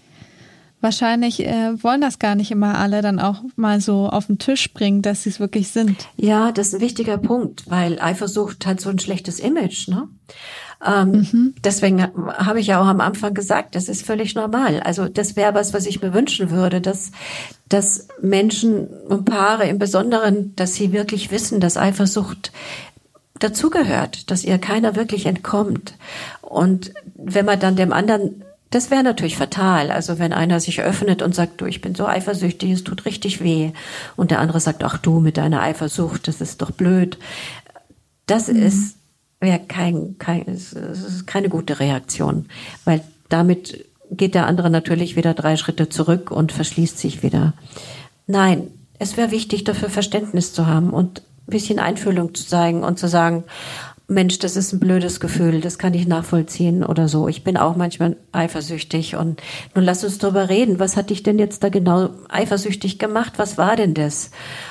Wahrscheinlich 0.84 1.40
äh, 1.46 1.82
wollen 1.82 2.02
das 2.02 2.18
gar 2.18 2.34
nicht 2.34 2.50
immer 2.50 2.76
alle 2.76 3.00
dann 3.00 3.18
auch 3.18 3.42
mal 3.56 3.80
so 3.80 4.10
auf 4.10 4.26
den 4.26 4.38
Tisch 4.38 4.70
bringen, 4.74 5.00
dass 5.00 5.22
sie 5.22 5.30
es 5.30 5.40
wirklich 5.40 5.68
sind. 5.68 6.08
Ja, 6.18 6.52
das 6.52 6.68
ist 6.68 6.74
ein 6.74 6.80
wichtiger 6.82 7.16
Punkt, 7.16 7.70
weil 7.70 7.98
Eifersucht 7.98 8.66
hat 8.66 8.82
so 8.82 8.90
ein 8.90 8.98
schlechtes 8.98 9.40
Image, 9.40 9.88
ne? 9.88 10.08
Ähm, 10.84 11.10
mhm. 11.10 11.54
Deswegen 11.64 12.02
habe 12.02 12.60
ich 12.60 12.66
ja 12.66 12.82
auch 12.82 12.86
am 12.86 13.00
Anfang 13.00 13.32
gesagt, 13.32 13.76
das 13.76 13.88
ist 13.88 14.04
völlig 14.04 14.34
normal. 14.34 14.80
Also 14.80 15.08
das 15.08 15.36
wäre 15.36 15.54
was, 15.54 15.72
was 15.72 15.86
ich 15.86 16.02
mir 16.02 16.12
wünschen 16.12 16.50
würde, 16.50 16.82
dass, 16.82 17.12
dass 17.70 18.08
Menschen 18.20 18.86
und 18.86 19.24
Paare 19.24 19.66
im 19.66 19.78
Besonderen, 19.78 20.54
dass 20.54 20.74
sie 20.74 20.92
wirklich 20.92 21.30
wissen, 21.30 21.60
dass 21.60 21.78
Eifersucht 21.78 22.52
dazugehört, 23.38 24.30
dass 24.30 24.44
ihr 24.44 24.58
keiner 24.58 24.96
wirklich 24.96 25.24
entkommt. 25.24 25.94
Und 26.42 26.92
wenn 27.14 27.46
man 27.46 27.58
dann 27.58 27.74
dem 27.74 27.94
anderen 27.94 28.44
das 28.70 28.90
wäre 28.90 29.02
natürlich 29.02 29.36
fatal. 29.36 29.90
Also 29.90 30.18
wenn 30.18 30.32
einer 30.32 30.60
sich 30.60 30.82
öffnet 30.82 31.22
und 31.22 31.34
sagt, 31.34 31.60
du, 31.60 31.66
ich 31.66 31.80
bin 31.80 31.94
so 31.94 32.06
eifersüchtig, 32.06 32.70
es 32.70 32.84
tut 32.84 33.04
richtig 33.04 33.42
weh. 33.42 33.72
Und 34.16 34.30
der 34.30 34.40
andere 34.40 34.60
sagt, 34.60 34.82
ach 34.82 34.98
du 34.98 35.20
mit 35.20 35.36
deiner 35.36 35.62
Eifersucht, 35.62 36.26
das 36.26 36.40
ist 36.40 36.60
doch 36.60 36.72
blöd. 36.72 37.18
Das 38.26 38.48
mhm. 38.48 38.62
ist, 38.62 38.96
wäre 39.40 39.60
kein, 39.60 40.16
kein, 40.18 40.42
ist 40.42 41.26
keine 41.26 41.48
gute 41.48 41.78
Reaktion. 41.78 42.46
Weil 42.84 43.02
damit 43.28 43.84
geht 44.10 44.34
der 44.34 44.46
andere 44.46 44.70
natürlich 44.70 45.16
wieder 45.16 45.34
drei 45.34 45.56
Schritte 45.56 45.88
zurück 45.88 46.30
und 46.30 46.52
verschließt 46.52 46.98
sich 46.98 47.22
wieder. 47.22 47.52
Nein, 48.26 48.68
es 48.98 49.16
wäre 49.16 49.30
wichtig, 49.30 49.64
dafür 49.64 49.90
Verständnis 49.90 50.52
zu 50.52 50.66
haben 50.66 50.90
und 50.90 51.20
ein 51.46 51.50
bisschen 51.50 51.78
Einfühlung 51.78 52.34
zu 52.34 52.46
zeigen 52.46 52.84
und 52.84 52.98
zu 52.98 53.08
sagen, 53.08 53.44
Mensch, 54.06 54.38
das 54.38 54.56
ist 54.56 54.72
ein 54.72 54.80
blödes 54.80 55.18
Gefühl, 55.18 55.62
das 55.62 55.78
kann 55.78 55.94
ich 55.94 56.06
nachvollziehen 56.06 56.84
oder 56.84 57.08
so. 57.08 57.26
Ich 57.26 57.42
bin 57.42 57.56
auch 57.56 57.74
manchmal 57.74 58.16
eifersüchtig 58.32 59.16
und 59.16 59.42
nun 59.74 59.84
lass 59.84 60.04
uns 60.04 60.18
drüber 60.18 60.50
reden. 60.50 60.78
Was 60.78 60.96
hat 60.96 61.08
dich 61.08 61.22
denn 61.22 61.38
jetzt 61.38 61.62
da 61.62 61.70
genau 61.70 62.10
eifersüchtig 62.28 62.98
gemacht? 62.98 63.34
Was 63.38 63.56
war 63.56 63.76
denn 63.76 63.94
das? 63.94 64.30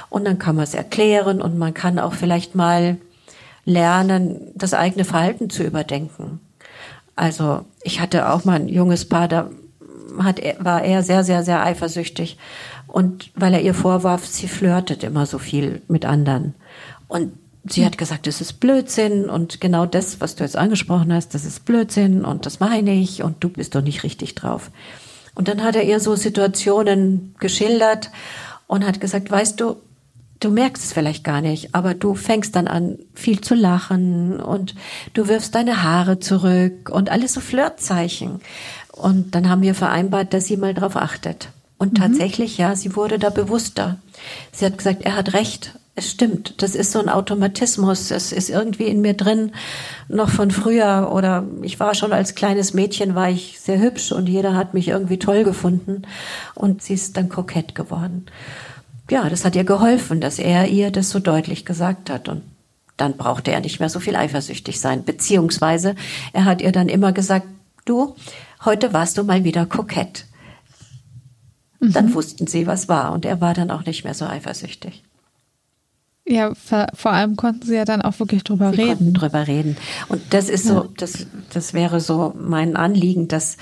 Und 0.09 0.25
dann 0.25 0.37
kann 0.37 0.55
man 0.55 0.65
es 0.65 0.75
erklären 0.75 1.41
und 1.41 1.57
man 1.57 1.73
kann 1.73 1.97
auch 1.97 2.13
vielleicht 2.13 2.53
mal 2.53 2.97
lernen, 3.65 4.51
das 4.53 4.75
eigene 4.75 5.03
Verhalten 5.03 5.49
zu 5.49 5.63
überdenken. 5.63 6.39
Also 7.15 7.65
ich 7.81 7.99
hatte 8.01 8.29
auch 8.29 8.45
mal 8.45 8.59
ein 8.59 8.69
junges 8.69 9.09
Paar, 9.09 9.27
da 9.27 9.49
hat, 10.19 10.41
war 10.59 10.83
er 10.83 11.01
sehr, 11.01 11.23
sehr, 11.23 11.43
sehr 11.43 11.63
eifersüchtig. 11.63 12.37
Und 12.85 13.31
weil 13.33 13.55
er 13.55 13.61
ihr 13.61 13.73
vorwarf, 13.73 14.27
sie 14.27 14.47
flirtet 14.47 15.03
immer 15.03 15.25
so 15.25 15.39
viel 15.39 15.81
mit 15.87 16.05
anderen. 16.05 16.53
Und 17.07 17.31
sie 17.65 17.85
hat 17.85 17.97
gesagt, 17.97 18.27
das 18.27 18.41
ist 18.41 18.59
Blödsinn 18.59 19.29
und 19.29 19.61
genau 19.61 19.85
das, 19.85 20.19
was 20.19 20.35
du 20.35 20.43
jetzt 20.43 20.57
angesprochen 20.57 21.13
hast, 21.13 21.33
das 21.33 21.45
ist 21.45 21.65
Blödsinn 21.65 22.25
und 22.25 22.45
das 22.45 22.59
meine 22.59 22.93
ich 22.93 23.23
und 23.23 23.43
du 23.43 23.49
bist 23.49 23.75
doch 23.75 23.81
nicht 23.81 24.03
richtig 24.03 24.35
drauf. 24.35 24.71
Und 25.35 25.47
dann 25.47 25.63
hat 25.63 25.75
er 25.75 25.83
ihr 25.83 25.99
so 25.99 26.15
Situationen 26.15 27.35
geschildert 27.39 28.11
und 28.67 28.85
hat 28.85 29.01
gesagt, 29.01 29.31
weißt 29.31 29.59
du, 29.59 29.77
du 30.39 30.51
merkst 30.51 30.83
es 30.83 30.93
vielleicht 30.93 31.23
gar 31.23 31.41
nicht, 31.41 31.73
aber 31.73 31.93
du 31.93 32.15
fängst 32.15 32.55
dann 32.55 32.67
an, 32.67 32.99
viel 33.13 33.41
zu 33.41 33.55
lachen 33.55 34.39
und 34.39 34.75
du 35.13 35.27
wirfst 35.27 35.55
deine 35.55 35.83
Haare 35.83 36.19
zurück 36.19 36.89
und 36.89 37.09
alles 37.09 37.33
so 37.33 37.39
Flirtzeichen. 37.39 38.41
Und 38.91 39.33
dann 39.33 39.49
haben 39.49 39.61
wir 39.61 39.73
vereinbart, 39.73 40.33
dass 40.33 40.45
sie 40.45 40.57
mal 40.57 40.73
drauf 40.73 40.95
achtet. 40.95 41.49
Und 41.77 41.93
mhm. 41.93 41.97
tatsächlich, 41.97 42.57
ja, 42.57 42.75
sie 42.75 42.95
wurde 42.95 43.17
da 43.17 43.29
bewusster. 43.29 43.97
Sie 44.51 44.65
hat 44.65 44.77
gesagt, 44.77 45.01
er 45.03 45.15
hat 45.15 45.33
recht 45.33 45.73
es 45.95 46.09
stimmt, 46.09 46.61
das 46.63 46.73
ist 46.73 46.91
so 46.91 46.99
ein 46.99 47.09
Automatismus. 47.09 48.09
Es 48.09 48.31
ist 48.31 48.49
irgendwie 48.49 48.85
in 48.85 49.01
mir 49.01 49.13
drin, 49.13 49.51
noch 50.07 50.29
von 50.29 50.49
früher. 50.49 51.11
Oder 51.13 51.45
ich 51.61 51.79
war 51.79 51.93
schon 51.93 52.13
als 52.13 52.33
kleines 52.33 52.73
Mädchen, 52.73 53.13
war 53.13 53.29
ich 53.29 53.59
sehr 53.59 53.79
hübsch 53.79 54.11
und 54.11 54.27
jeder 54.27 54.55
hat 54.55 54.73
mich 54.73 54.87
irgendwie 54.87 55.19
toll 55.19 55.43
gefunden. 55.43 56.01
Und 56.55 56.81
sie 56.81 56.95
ist 56.95 57.15
dann 57.15 57.29
kokett 57.29 57.75
geworden. 57.75 58.25
Ja, 59.11 59.29
das 59.29 59.45
hat 59.45 59.55
ihr 59.55 59.65
geholfen, 59.65 60.19
dass 60.19 60.39
er 60.39 60.67
ihr 60.67 60.89
das 60.89 61.11
so 61.11 61.19
deutlich 61.19 61.63
gesagt 61.63 62.09
hat. 62.09 62.27
Und 62.27 62.41
dann 62.97 63.15
brauchte 63.15 63.51
er 63.51 63.59
nicht 63.59 63.79
mehr 63.79 63.89
so 63.89 63.99
viel 63.99 64.15
eifersüchtig 64.15 64.79
sein. 64.79 65.03
Beziehungsweise 65.03 65.95
er 66.31 66.45
hat 66.45 66.61
ihr 66.63 66.71
dann 66.71 66.89
immer 66.89 67.11
gesagt, 67.11 67.45
du, 67.85 68.15
heute 68.65 68.93
warst 68.93 69.19
du 69.19 69.23
mal 69.23 69.43
wieder 69.43 69.67
kokett. 69.67 70.25
Dann 71.79 72.07
mhm. 72.07 72.13
wussten 72.15 72.47
sie, 72.47 72.65
was 72.65 72.89
war. 72.89 73.11
Und 73.11 73.25
er 73.25 73.41
war 73.41 73.53
dann 73.53 73.69
auch 73.69 73.85
nicht 73.85 74.05
mehr 74.05 74.15
so 74.15 74.25
eifersüchtig. 74.25 75.03
Ja, 76.25 76.53
vor 76.55 77.11
allem 77.11 77.35
konnten 77.35 77.65
sie 77.65 77.75
ja 77.75 77.83
dann 77.83 78.01
auch 78.01 78.17
wirklich 78.19 78.43
drüber 78.43 78.71
sie 78.71 78.81
reden. 78.81 79.13
Drüber 79.13 79.45
reden. 79.45 79.75
Und 80.07 80.21
das 80.29 80.49
ist 80.49 80.65
so, 80.65 80.87
das, 80.95 81.27
das 81.53 81.73
wäre 81.73 81.99
so 81.99 82.33
mein 82.39 82.77
Anliegen, 82.77 83.27
dass, 83.27 83.57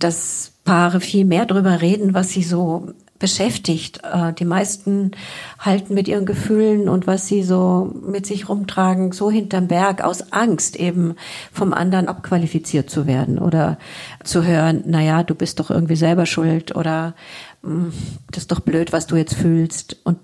dass 0.00 0.52
Paare 0.64 1.00
viel 1.00 1.24
mehr 1.24 1.46
drüber 1.46 1.80
reden, 1.80 2.12
was 2.12 2.30
sie 2.30 2.42
so 2.42 2.88
beschäftigt. 3.20 4.00
Äh, 4.02 4.32
die 4.32 4.44
meisten 4.44 5.12
halten 5.60 5.94
mit 5.94 6.08
ihren 6.08 6.26
Gefühlen 6.26 6.88
und 6.88 7.06
was 7.06 7.28
sie 7.28 7.44
so 7.44 7.94
mit 8.04 8.26
sich 8.26 8.48
rumtragen, 8.48 9.12
so 9.12 9.30
hinterm 9.30 9.68
Berg 9.68 10.02
aus 10.02 10.32
Angst 10.32 10.74
eben 10.74 11.14
vom 11.52 11.72
anderen 11.72 12.08
abqualifiziert 12.08 12.90
zu 12.90 13.06
werden 13.06 13.38
oder 13.38 13.78
zu 14.24 14.42
hören, 14.42 14.82
na 14.86 15.00
ja, 15.00 15.22
du 15.22 15.36
bist 15.36 15.60
doch 15.60 15.70
irgendwie 15.70 15.96
selber 15.96 16.26
schuld 16.26 16.74
oder 16.74 17.14
hm, 17.62 17.92
das 18.32 18.44
ist 18.44 18.52
doch 18.52 18.60
blöd, 18.60 18.92
was 18.92 19.06
du 19.06 19.14
jetzt 19.14 19.34
fühlst. 19.34 19.98
Und 20.02 20.18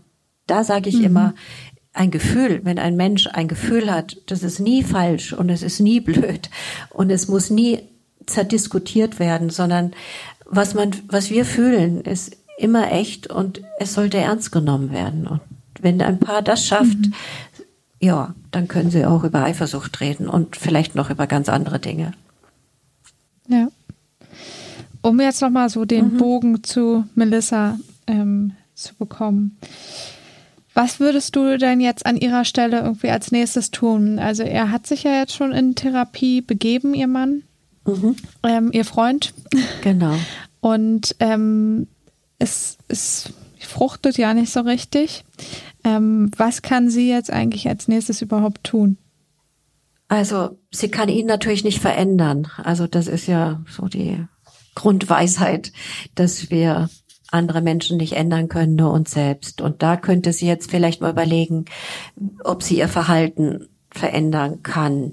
da 0.46 0.64
sage 0.64 0.88
ich 0.88 0.98
mhm. 0.98 1.04
immer, 1.04 1.34
ein 1.96 2.10
Gefühl, 2.10 2.60
wenn 2.64 2.78
ein 2.78 2.96
Mensch 2.96 3.26
ein 3.26 3.48
Gefühl 3.48 3.90
hat, 3.90 4.16
das 4.26 4.42
ist 4.42 4.60
nie 4.60 4.82
falsch 4.82 5.32
und 5.32 5.48
es 5.48 5.62
ist 5.62 5.80
nie 5.80 6.00
blöd 6.00 6.50
und 6.90 7.10
es 7.10 7.28
muss 7.28 7.50
nie 7.50 7.80
zerdiskutiert 8.26 9.18
werden, 9.18 9.50
sondern 9.50 9.92
was 10.44 10.74
man, 10.74 10.90
was 11.08 11.30
wir 11.30 11.44
fühlen, 11.44 12.00
ist 12.02 12.36
immer 12.58 12.92
echt 12.92 13.28
und 13.28 13.62
es 13.78 13.94
sollte 13.94 14.18
ernst 14.18 14.52
genommen 14.52 14.92
werden. 14.92 15.26
Und 15.26 15.40
wenn 15.80 16.00
ein 16.00 16.18
Paar 16.18 16.42
das 16.42 16.66
schafft, 16.66 16.98
mhm. 16.98 17.14
ja, 18.00 18.34
dann 18.50 18.68
können 18.68 18.90
sie 18.90 19.04
auch 19.04 19.24
über 19.24 19.44
Eifersucht 19.44 20.00
reden 20.00 20.28
und 20.28 20.56
vielleicht 20.56 20.94
noch 20.94 21.10
über 21.10 21.26
ganz 21.26 21.48
andere 21.48 21.78
Dinge. 21.78 22.12
Ja. 23.48 23.68
Um 25.02 25.20
jetzt 25.20 25.40
nochmal 25.40 25.68
so 25.68 25.84
den 25.84 26.14
mhm. 26.14 26.18
Bogen 26.18 26.64
zu 26.64 27.04
Melissa 27.14 27.78
ähm, 28.06 28.52
zu 28.74 28.94
bekommen. 28.94 29.56
Was 30.76 31.00
würdest 31.00 31.34
du 31.34 31.56
denn 31.56 31.80
jetzt 31.80 32.04
an 32.04 32.18
ihrer 32.18 32.44
Stelle 32.44 32.80
irgendwie 32.80 33.08
als 33.08 33.32
nächstes 33.32 33.70
tun? 33.70 34.18
Also 34.18 34.42
er 34.42 34.70
hat 34.70 34.86
sich 34.86 35.04
ja 35.04 35.18
jetzt 35.18 35.34
schon 35.34 35.52
in 35.52 35.74
Therapie 35.74 36.42
begeben, 36.42 36.92
ihr 36.92 37.06
Mann. 37.06 37.44
mhm. 37.86 38.14
ähm, 38.42 38.70
ihr 38.72 38.84
Freund. 38.84 39.32
Genau. 39.80 40.14
Und 40.60 41.16
ähm, 41.18 41.86
es, 42.38 42.76
es 42.88 43.30
fruchtet 43.58 44.18
ja 44.18 44.34
nicht 44.34 44.52
so 44.52 44.60
richtig. 44.60 45.24
Ähm, 45.82 46.30
was 46.36 46.60
kann 46.60 46.90
sie 46.90 47.08
jetzt 47.08 47.32
eigentlich 47.32 47.66
als 47.68 47.88
nächstes 47.88 48.20
überhaupt 48.20 48.62
tun? 48.64 48.98
Also 50.08 50.58
sie 50.70 50.90
kann 50.90 51.08
ihn 51.08 51.24
natürlich 51.24 51.64
nicht 51.64 51.80
verändern. 51.80 52.48
Also 52.58 52.86
das 52.86 53.06
ist 53.06 53.26
ja 53.26 53.62
so 53.66 53.86
die 53.86 54.22
Grundweisheit, 54.74 55.72
dass 56.16 56.50
wir 56.50 56.90
andere 57.30 57.60
Menschen 57.60 57.96
nicht 57.96 58.14
ändern 58.14 58.48
können, 58.48 58.76
nur 58.76 58.92
uns 58.92 59.10
selbst. 59.10 59.60
Und 59.60 59.82
da 59.82 59.96
könnte 59.96 60.32
sie 60.32 60.46
jetzt 60.46 60.70
vielleicht 60.70 61.00
mal 61.00 61.10
überlegen, 61.10 61.64
ob 62.44 62.62
sie 62.62 62.78
ihr 62.78 62.88
Verhalten 62.88 63.68
verändern 63.90 64.62
kann. 64.62 65.12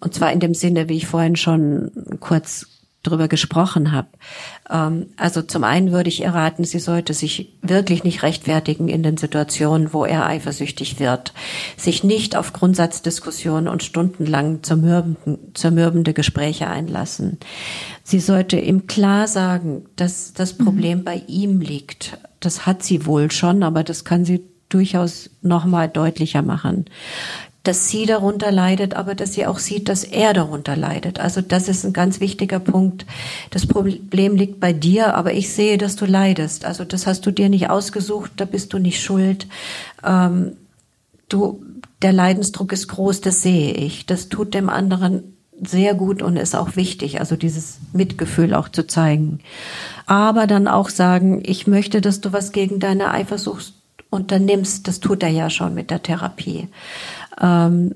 Und 0.00 0.14
zwar 0.14 0.32
in 0.32 0.40
dem 0.40 0.54
Sinne, 0.54 0.88
wie 0.88 0.96
ich 0.96 1.06
vorhin 1.06 1.36
schon 1.36 1.92
kurz 2.20 2.66
drüber 3.02 3.28
gesprochen 3.28 3.92
habe. 3.92 4.08
Ähm, 4.70 5.06
also 5.16 5.42
zum 5.42 5.64
einen 5.64 5.92
würde 5.92 6.08
ich 6.08 6.20
ihr 6.20 6.30
raten, 6.30 6.64
sie 6.64 6.78
sollte 6.78 7.14
sich 7.14 7.52
wirklich 7.62 8.04
nicht 8.04 8.22
rechtfertigen 8.22 8.88
in 8.88 9.02
den 9.02 9.16
Situationen, 9.16 9.92
wo 9.92 10.04
er 10.04 10.26
eifersüchtig 10.26 11.00
wird. 11.00 11.32
Sich 11.76 12.04
nicht 12.04 12.36
auf 12.36 12.52
Grundsatzdiskussionen 12.52 13.68
und 13.68 13.82
stundenlang 13.82 14.62
zermürbende, 14.62 15.38
zermürbende 15.54 16.12
Gespräche 16.14 16.68
einlassen. 16.68 17.38
Sie 18.04 18.20
sollte 18.20 18.58
ihm 18.58 18.86
klar 18.86 19.26
sagen, 19.26 19.86
dass 19.96 20.32
das 20.32 20.58
mhm. 20.58 20.64
Problem 20.64 20.98
mhm. 21.00 21.04
bei 21.04 21.22
ihm 21.26 21.60
liegt. 21.60 22.18
Das 22.40 22.66
hat 22.66 22.82
sie 22.82 23.06
wohl 23.06 23.30
schon, 23.30 23.62
aber 23.62 23.84
das 23.84 24.04
kann 24.04 24.24
sie 24.24 24.42
durchaus 24.68 25.28
noch 25.42 25.66
mal 25.66 25.88
deutlicher 25.88 26.40
machen 26.40 26.86
dass 27.62 27.88
sie 27.88 28.06
darunter 28.06 28.50
leidet, 28.50 28.94
aber 28.94 29.14
dass 29.14 29.34
sie 29.34 29.46
auch 29.46 29.58
sieht, 29.58 29.88
dass 29.88 30.02
er 30.04 30.32
darunter 30.32 30.76
leidet. 30.76 31.20
Also 31.20 31.40
das 31.40 31.68
ist 31.68 31.84
ein 31.84 31.92
ganz 31.92 32.18
wichtiger 32.18 32.58
Punkt. 32.58 33.06
Das 33.50 33.66
Problem 33.66 34.36
liegt 34.36 34.58
bei 34.58 34.72
dir, 34.72 35.14
aber 35.14 35.32
ich 35.32 35.52
sehe, 35.52 35.78
dass 35.78 35.94
du 35.96 36.04
leidest. 36.04 36.64
Also 36.64 36.84
das 36.84 37.06
hast 37.06 37.24
du 37.24 37.30
dir 37.30 37.48
nicht 37.48 37.70
ausgesucht, 37.70 38.32
da 38.36 38.44
bist 38.44 38.72
du 38.72 38.78
nicht 38.78 39.00
schuld. 39.00 39.46
Ähm, 40.04 40.56
du, 41.28 41.62
der 42.02 42.12
Leidensdruck 42.12 42.72
ist 42.72 42.88
groß, 42.88 43.20
das 43.20 43.42
sehe 43.42 43.72
ich. 43.74 44.06
Das 44.06 44.28
tut 44.28 44.54
dem 44.54 44.68
anderen 44.68 45.22
sehr 45.64 45.94
gut 45.94 46.22
und 46.22 46.36
ist 46.36 46.56
auch 46.56 46.74
wichtig, 46.74 47.20
also 47.20 47.36
dieses 47.36 47.78
Mitgefühl 47.92 48.54
auch 48.54 48.68
zu 48.68 48.88
zeigen. 48.88 49.38
Aber 50.06 50.48
dann 50.48 50.66
auch 50.66 50.88
sagen, 50.88 51.40
ich 51.44 51.68
möchte, 51.68 52.00
dass 52.00 52.20
du 52.20 52.32
was 52.32 52.50
gegen 52.50 52.80
deine 52.80 53.12
Eifersucht 53.12 53.74
unternimmst. 54.12 54.86
Das 54.86 55.00
tut 55.00 55.22
er 55.22 55.30
ja 55.30 55.50
schon 55.50 55.74
mit 55.74 55.90
der 55.90 56.02
Therapie. 56.02 56.68
Ähm, 57.40 57.94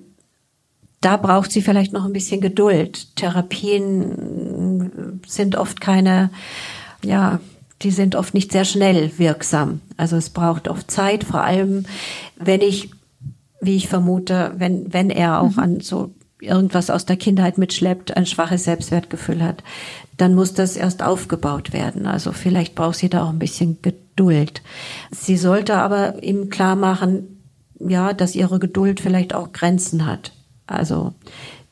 da 1.01 1.17
braucht 1.17 1.53
sie 1.53 1.63
vielleicht 1.63 1.93
noch 1.93 2.05
ein 2.05 2.13
bisschen 2.13 2.41
Geduld. 2.41 3.17
Therapien 3.17 5.21
sind 5.27 5.57
oft 5.57 5.81
keine, 5.81 6.31
ja, 7.05 7.41
die 7.83 7.91
sind 7.91 8.17
oft 8.17 8.35
nicht 8.35 8.53
sehr 8.53 8.65
schnell 8.65 9.13
wirksam. 9.19 9.81
Also 9.97 10.17
es 10.17 10.31
braucht 10.31 10.69
oft 10.69 10.91
Zeit, 10.91 11.25
vor 11.25 11.43
allem 11.43 11.85
wenn 12.37 12.61
ich, 12.61 12.91
wie 13.61 13.77
ich 13.77 13.89
vermute, 13.89 14.53
wenn, 14.57 14.93
wenn 14.93 15.11
er 15.11 15.41
auch 15.41 15.53
mhm. 15.53 15.59
an 15.59 15.81
so 15.81 16.15
irgendwas 16.41 16.91
aus 16.91 17.07
der 17.07 17.17
Kindheit 17.17 17.59
mitschleppt, 17.59 18.17
ein 18.17 18.27
schwaches 18.27 18.65
Selbstwertgefühl 18.65 19.43
hat, 19.43 19.63
dann 20.17 20.35
muss 20.35 20.55
das 20.55 20.77
erst 20.77 21.03
aufgebaut 21.03 21.73
werden. 21.73 22.07
Also 22.07 22.33
vielleicht 22.33 22.75
braucht 22.75 22.97
sie 22.97 23.09
da 23.09 23.25
auch 23.25 23.31
ein 23.31 23.39
bisschen 23.39 23.79
Geduld. 23.83 24.63
Sie 25.11 25.37
sollte 25.37 25.77
aber 25.77 26.23
ihm 26.23 26.51
klar 26.51 26.77
machen, 26.77 27.36
ja, 27.79 28.13
dass 28.13 28.35
ihre 28.35 28.59
Geduld 28.59 29.01
vielleicht 29.01 29.35
auch 29.35 29.53
Grenzen 29.53 30.07
hat. 30.07 30.33
Also, 30.67 31.15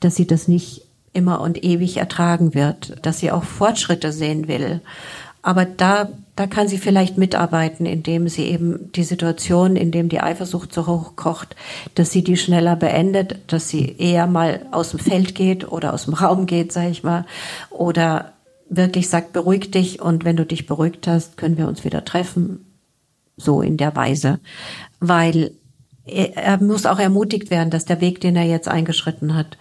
dass 0.01 0.17
sie 0.17 0.27
das 0.27 0.49
nicht 0.49 0.83
immer 1.13 1.41
und 1.41 1.65
ewig 1.65 1.97
ertragen 1.97 2.55
wird, 2.55 2.97
dass 3.03 3.19
sie 3.19 3.31
auch 3.31 3.45
Fortschritte 3.45 4.13
sehen 4.13 4.49
will. 4.49 4.81
Aber 5.43 5.67
da, 5.67 6.09
da 6.37 6.47
kann 6.47 6.69
sie 6.69 6.79
vielleicht 6.79 7.19
mitarbeiten, 7.19 7.85
indem 7.85 8.29
sie 8.29 8.45
eben 8.45 8.91
die 8.93 9.05
Situation, 9.05 9.77
in 9.77 9.91
dem 9.91 10.09
die 10.09 10.21
Eifersucht 10.21 10.73
so 10.73 10.87
hoch 10.87 11.17
kocht, 11.17 11.55
dass 11.95 12.11
sie 12.11 12.25
die 12.25 12.39
schneller 12.39 12.77
beendet, 12.77 13.37
dass 13.49 13.69
sie 13.69 13.95
eher 13.99 14.27
mal 14.27 14.65
aus 14.73 14.91
dem 14.91 15.01
Feld 15.01 15.35
geht 15.35 15.71
oder 15.71 15.93
aus 15.93 16.07
dem 16.07 16.15
Raum 16.15 16.47
geht, 16.47 16.73
sag 16.73 16.91
ich 16.91 17.05
mal, 17.05 17.27
oder 17.69 18.33
wirklich 18.71 19.09
sagt, 19.11 19.35
beruhig 19.35 19.71
dich 19.71 20.01
und 20.01 20.25
wenn 20.25 20.37
du 20.37 20.47
dich 20.47 20.67
beruhigt 20.67 21.07
hast, 21.07 21.37
können 21.37 21.59
wir 21.59 21.69
uns 21.69 21.85
wieder 21.85 22.05
treffen. 22.07 22.65
So 23.37 23.61
in 23.61 23.77
der 23.77 23.95
Weise. 23.95 24.41
Weil 25.01 25.51
er 26.07 26.63
muss 26.63 26.87
auch 26.87 26.99
ermutigt 26.99 27.51
werden, 27.51 27.71
dass 27.71 27.85
der 27.85 28.01
Weg, 28.01 28.21
den 28.21 28.37
er 28.37 28.45
jetzt 28.45 28.69
eingeschritten 28.69 29.35
hat, 29.35 29.57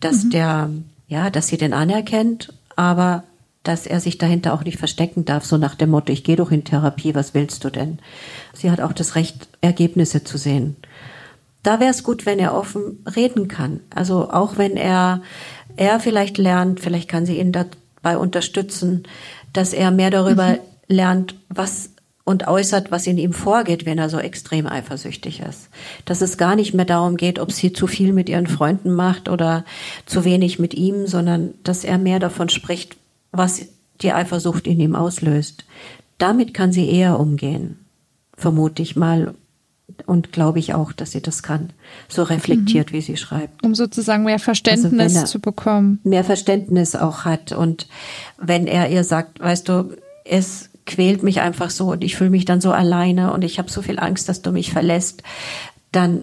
dass 0.00 0.24
mhm. 0.24 0.30
der, 0.30 0.70
ja, 1.08 1.30
dass 1.30 1.48
sie 1.48 1.56
den 1.56 1.72
anerkennt, 1.72 2.52
aber 2.76 3.24
dass 3.62 3.86
er 3.86 3.98
sich 3.98 4.18
dahinter 4.18 4.52
auch 4.52 4.64
nicht 4.64 4.78
verstecken 4.78 5.24
darf, 5.24 5.44
so 5.44 5.56
nach 5.56 5.74
dem 5.74 5.90
Motto, 5.90 6.12
ich 6.12 6.22
gehe 6.22 6.36
doch 6.36 6.50
in 6.50 6.64
Therapie, 6.64 7.14
was 7.14 7.32
willst 7.32 7.64
du 7.64 7.70
denn? 7.70 7.98
Sie 8.52 8.70
hat 8.70 8.80
auch 8.80 8.92
das 8.92 9.14
Recht, 9.14 9.48
Ergebnisse 9.62 10.22
zu 10.22 10.36
sehen. 10.36 10.76
Da 11.62 11.80
wäre 11.80 11.90
es 11.90 12.02
gut, 12.02 12.26
wenn 12.26 12.38
er 12.38 12.54
offen 12.54 13.02
reden 13.16 13.48
kann. 13.48 13.80
Also 13.94 14.30
auch 14.30 14.58
wenn 14.58 14.76
er, 14.76 15.22
er 15.76 15.98
vielleicht 15.98 16.36
lernt, 16.36 16.80
vielleicht 16.80 17.08
kann 17.08 17.24
sie 17.24 17.38
ihn 17.38 17.52
dabei 17.52 18.18
unterstützen, 18.18 19.04
dass 19.54 19.72
er 19.72 19.90
mehr 19.90 20.10
darüber 20.10 20.48
mhm. 20.48 20.58
lernt, 20.88 21.34
was 21.48 21.93
und 22.24 22.48
äußert, 22.48 22.90
was 22.90 23.06
in 23.06 23.18
ihm 23.18 23.32
vorgeht, 23.32 23.84
wenn 23.84 23.98
er 23.98 24.08
so 24.08 24.18
extrem 24.18 24.66
eifersüchtig 24.66 25.40
ist. 25.40 25.68
Dass 26.06 26.22
es 26.22 26.38
gar 26.38 26.56
nicht 26.56 26.72
mehr 26.72 26.86
darum 26.86 27.16
geht, 27.16 27.38
ob 27.38 27.52
sie 27.52 27.72
zu 27.72 27.86
viel 27.86 28.12
mit 28.12 28.28
ihren 28.28 28.46
Freunden 28.46 28.92
macht 28.92 29.28
oder 29.28 29.64
zu 30.06 30.24
wenig 30.24 30.58
mit 30.58 30.74
ihm, 30.74 31.06
sondern 31.06 31.54
dass 31.64 31.84
er 31.84 31.98
mehr 31.98 32.18
davon 32.18 32.48
spricht, 32.48 32.96
was 33.30 33.66
die 34.00 34.12
Eifersucht 34.12 34.66
in 34.66 34.80
ihm 34.80 34.96
auslöst. 34.96 35.64
Damit 36.16 36.54
kann 36.54 36.72
sie 36.72 36.88
eher 36.88 37.20
umgehen, 37.20 37.84
vermute 38.36 38.82
ich 38.82 38.96
mal. 38.96 39.34
Und 40.06 40.32
glaube 40.32 40.58
ich 40.58 40.72
auch, 40.72 40.92
dass 40.92 41.12
sie 41.12 41.20
das 41.20 41.42
kann. 41.42 41.70
So 42.08 42.22
reflektiert, 42.22 42.90
mhm. 42.90 42.96
wie 42.96 43.00
sie 43.02 43.16
schreibt. 43.18 43.62
Um 43.62 43.74
sozusagen 43.74 44.24
mehr 44.24 44.38
Verständnis 44.38 45.14
also 45.14 45.26
zu 45.26 45.40
bekommen. 45.40 46.00
Mehr 46.04 46.24
Verständnis 46.24 46.96
auch 46.96 47.26
hat. 47.26 47.52
Und 47.52 47.86
wenn 48.38 48.66
er 48.66 48.88
ihr 48.88 49.04
sagt, 49.04 49.40
weißt 49.40 49.68
du, 49.68 49.94
es 50.24 50.70
quält 50.86 51.22
mich 51.22 51.40
einfach 51.40 51.70
so 51.70 51.92
und 51.92 52.04
ich 52.04 52.16
fühle 52.16 52.30
mich 52.30 52.44
dann 52.44 52.60
so 52.60 52.72
alleine 52.72 53.32
und 53.32 53.42
ich 53.42 53.58
habe 53.58 53.70
so 53.70 53.82
viel 53.82 53.98
Angst, 53.98 54.28
dass 54.28 54.42
du 54.42 54.52
mich 54.52 54.72
verlässt, 54.72 55.22
dann 55.92 56.22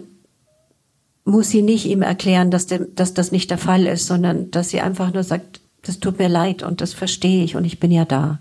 muss 1.24 1.50
sie 1.50 1.62
nicht 1.62 1.86
ihm 1.86 2.02
erklären, 2.02 2.50
dass, 2.50 2.66
dem, 2.66 2.94
dass 2.94 3.14
das 3.14 3.32
nicht 3.32 3.50
der 3.50 3.58
Fall 3.58 3.86
ist, 3.86 4.06
sondern 4.06 4.50
dass 4.50 4.70
sie 4.70 4.80
einfach 4.80 5.12
nur 5.12 5.22
sagt, 5.22 5.60
das 5.82 6.00
tut 6.00 6.18
mir 6.18 6.28
leid 6.28 6.62
und 6.62 6.80
das 6.80 6.92
verstehe 6.92 7.44
ich 7.44 7.56
und 7.56 7.64
ich 7.64 7.80
bin 7.80 7.90
ja 7.90 8.04
da. 8.04 8.38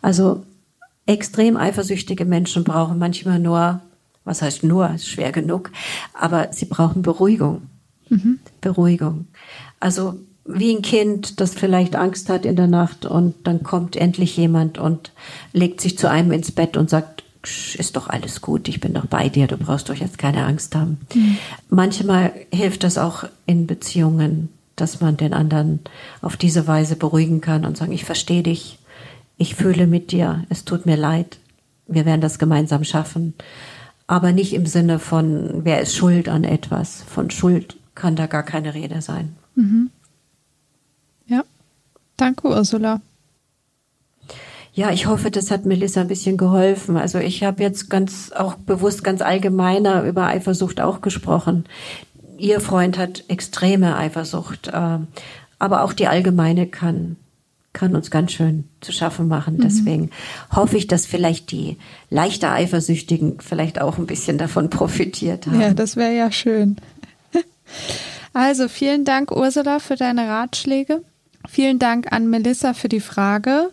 Also 0.00 0.44
extrem 1.06 1.56
eifersüchtige 1.56 2.24
Menschen 2.24 2.64
brauchen 2.64 2.98
manchmal 2.98 3.38
nur, 3.38 3.80
was 4.24 4.42
heißt 4.42 4.62
nur, 4.62 4.90
ist 4.94 5.08
schwer 5.08 5.32
genug, 5.32 5.70
aber 6.14 6.52
sie 6.52 6.66
brauchen 6.66 7.02
Beruhigung. 7.02 7.62
Mhm. 8.08 8.38
Beruhigung. 8.60 9.26
Also 9.80 10.16
wie 10.44 10.74
ein 10.74 10.82
Kind, 10.82 11.40
das 11.40 11.54
vielleicht 11.54 11.96
Angst 11.96 12.28
hat 12.28 12.44
in 12.44 12.56
der 12.56 12.66
Nacht 12.66 13.06
und 13.06 13.34
dann 13.46 13.62
kommt 13.62 13.96
endlich 13.96 14.36
jemand 14.36 14.78
und 14.78 15.12
legt 15.52 15.80
sich 15.80 15.96
zu 15.96 16.10
einem 16.10 16.32
ins 16.32 16.50
Bett 16.50 16.76
und 16.76 16.90
sagt, 16.90 17.22
ist 17.76 17.96
doch 17.96 18.08
alles 18.08 18.40
gut, 18.40 18.68
ich 18.68 18.80
bin 18.80 18.94
doch 18.94 19.06
bei 19.06 19.28
dir, 19.28 19.46
du 19.46 19.56
brauchst 19.56 19.88
doch 19.88 19.94
jetzt 19.94 20.18
keine 20.18 20.44
Angst 20.44 20.74
haben. 20.74 20.98
Mhm. 21.14 21.38
Manchmal 21.70 22.32
hilft 22.52 22.84
das 22.84 22.98
auch 22.98 23.24
in 23.46 23.66
Beziehungen, 23.66 24.48
dass 24.76 25.00
man 25.00 25.16
den 25.16 25.32
anderen 25.32 25.80
auf 26.20 26.36
diese 26.36 26.66
Weise 26.66 26.96
beruhigen 26.96 27.40
kann 27.40 27.64
und 27.64 27.76
sagen, 27.76 27.92
ich 27.92 28.04
verstehe 28.04 28.42
dich, 28.42 28.78
ich 29.38 29.54
fühle 29.54 29.86
mit 29.86 30.12
dir, 30.12 30.44
es 30.50 30.64
tut 30.64 30.86
mir 30.86 30.96
leid, 30.96 31.38
wir 31.86 32.04
werden 32.04 32.20
das 32.20 32.38
gemeinsam 32.38 32.84
schaffen. 32.84 33.34
Aber 34.06 34.32
nicht 34.32 34.54
im 34.54 34.66
Sinne 34.66 34.98
von, 34.98 35.64
wer 35.64 35.80
ist 35.80 35.94
schuld 35.94 36.28
an 36.28 36.44
etwas. 36.44 37.02
Von 37.02 37.30
Schuld 37.30 37.76
kann 37.94 38.16
da 38.16 38.26
gar 38.26 38.42
keine 38.42 38.74
Rede 38.74 39.00
sein. 39.00 39.36
Mhm. 39.54 39.90
Danke, 42.22 42.48
Ursula. 42.48 43.00
Ja, 44.74 44.90
ich 44.90 45.06
hoffe, 45.06 45.30
das 45.30 45.50
hat 45.50 45.66
Melissa 45.66 46.00
ein 46.00 46.08
bisschen 46.08 46.38
geholfen. 46.38 46.96
Also 46.96 47.18
ich 47.18 47.42
habe 47.44 47.62
jetzt 47.62 47.90
ganz 47.90 48.32
auch 48.32 48.54
bewusst 48.54 49.04
ganz 49.04 49.20
allgemeiner 49.20 50.04
über 50.04 50.26
Eifersucht 50.26 50.80
auch 50.80 51.02
gesprochen. 51.02 51.66
Ihr 52.38 52.60
Freund 52.60 52.96
hat 52.96 53.24
extreme 53.28 53.96
Eifersucht, 53.96 54.68
äh, 54.68 54.98
aber 55.58 55.82
auch 55.82 55.92
die 55.92 56.06
allgemeine 56.06 56.66
kann 56.66 57.16
kann 57.72 57.96
uns 57.96 58.10
ganz 58.10 58.32
schön 58.32 58.64
zu 58.80 58.92
schaffen 58.92 59.28
machen. 59.28 59.56
Mhm. 59.56 59.60
Deswegen 59.60 60.10
hoffe 60.54 60.76
ich, 60.76 60.86
dass 60.86 61.06
vielleicht 61.06 61.50
die 61.52 61.78
leichter 62.10 62.52
Eifersüchtigen 62.52 63.40
vielleicht 63.40 63.80
auch 63.80 63.98
ein 63.98 64.06
bisschen 64.06 64.38
davon 64.38 64.68
profitiert 64.70 65.46
haben. 65.46 65.60
Ja, 65.60 65.72
das 65.72 65.96
wäre 65.96 66.14
ja 66.14 66.30
schön. 66.32 66.76
Also 68.34 68.68
vielen 68.68 69.04
Dank, 69.04 69.30
Ursula, 69.30 69.78
für 69.78 69.94
deine 69.94 70.26
Ratschläge. 70.26 71.02
Vielen 71.48 71.78
Dank 71.78 72.12
an 72.12 72.30
Melissa 72.30 72.74
für 72.74 72.88
die 72.88 73.00
Frage. 73.00 73.70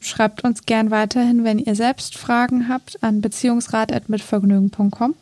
Schreibt 0.00 0.44
uns 0.44 0.66
gern 0.66 0.90
weiterhin, 0.90 1.44
wenn 1.44 1.58
ihr 1.58 1.74
selbst 1.74 2.18
Fragen 2.18 2.68
habt, 2.68 3.02
an 3.02 3.20
beziehungsrat.mitvergnügen.com. 3.20 5.14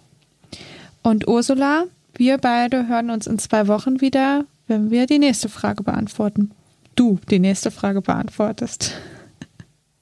Und 1.02 1.28
Ursula, 1.28 1.84
wir 2.14 2.38
beide 2.38 2.88
hören 2.88 3.10
uns 3.10 3.26
in 3.26 3.38
zwei 3.38 3.68
Wochen 3.68 4.00
wieder, 4.00 4.44
wenn 4.68 4.90
wir 4.90 5.06
die 5.06 5.18
nächste 5.18 5.48
Frage 5.48 5.82
beantworten. 5.82 6.52
du 6.94 7.18
die 7.30 7.38
nächste 7.38 7.70
Frage 7.70 8.02
beantwortest. 8.02 8.92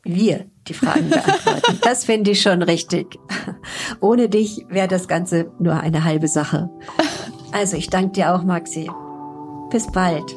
Wir 0.03 0.47
die 0.67 0.75
Fragen 0.75 1.11
beantworten. 1.11 1.79
Das 1.83 2.05
finde 2.05 2.33
ich 2.33 2.43
schon 2.43 2.63
richtig. 2.63 3.19
Ohne 4.01 4.29
dich 4.29 4.65
wäre 4.69 4.89
das 4.89 5.09
Ganze 5.09 5.51
nur 5.59 5.75
eine 5.75 6.05
halbe 6.05 6.29
Sache. 6.29 6.71
Also 7.53 7.77
ich 7.77 7.91
danke 7.91 8.13
dir 8.13 8.35
auch, 8.35 8.45
Maxi. 8.45 8.91
Bis 9.71 9.87
bald. 9.91 10.37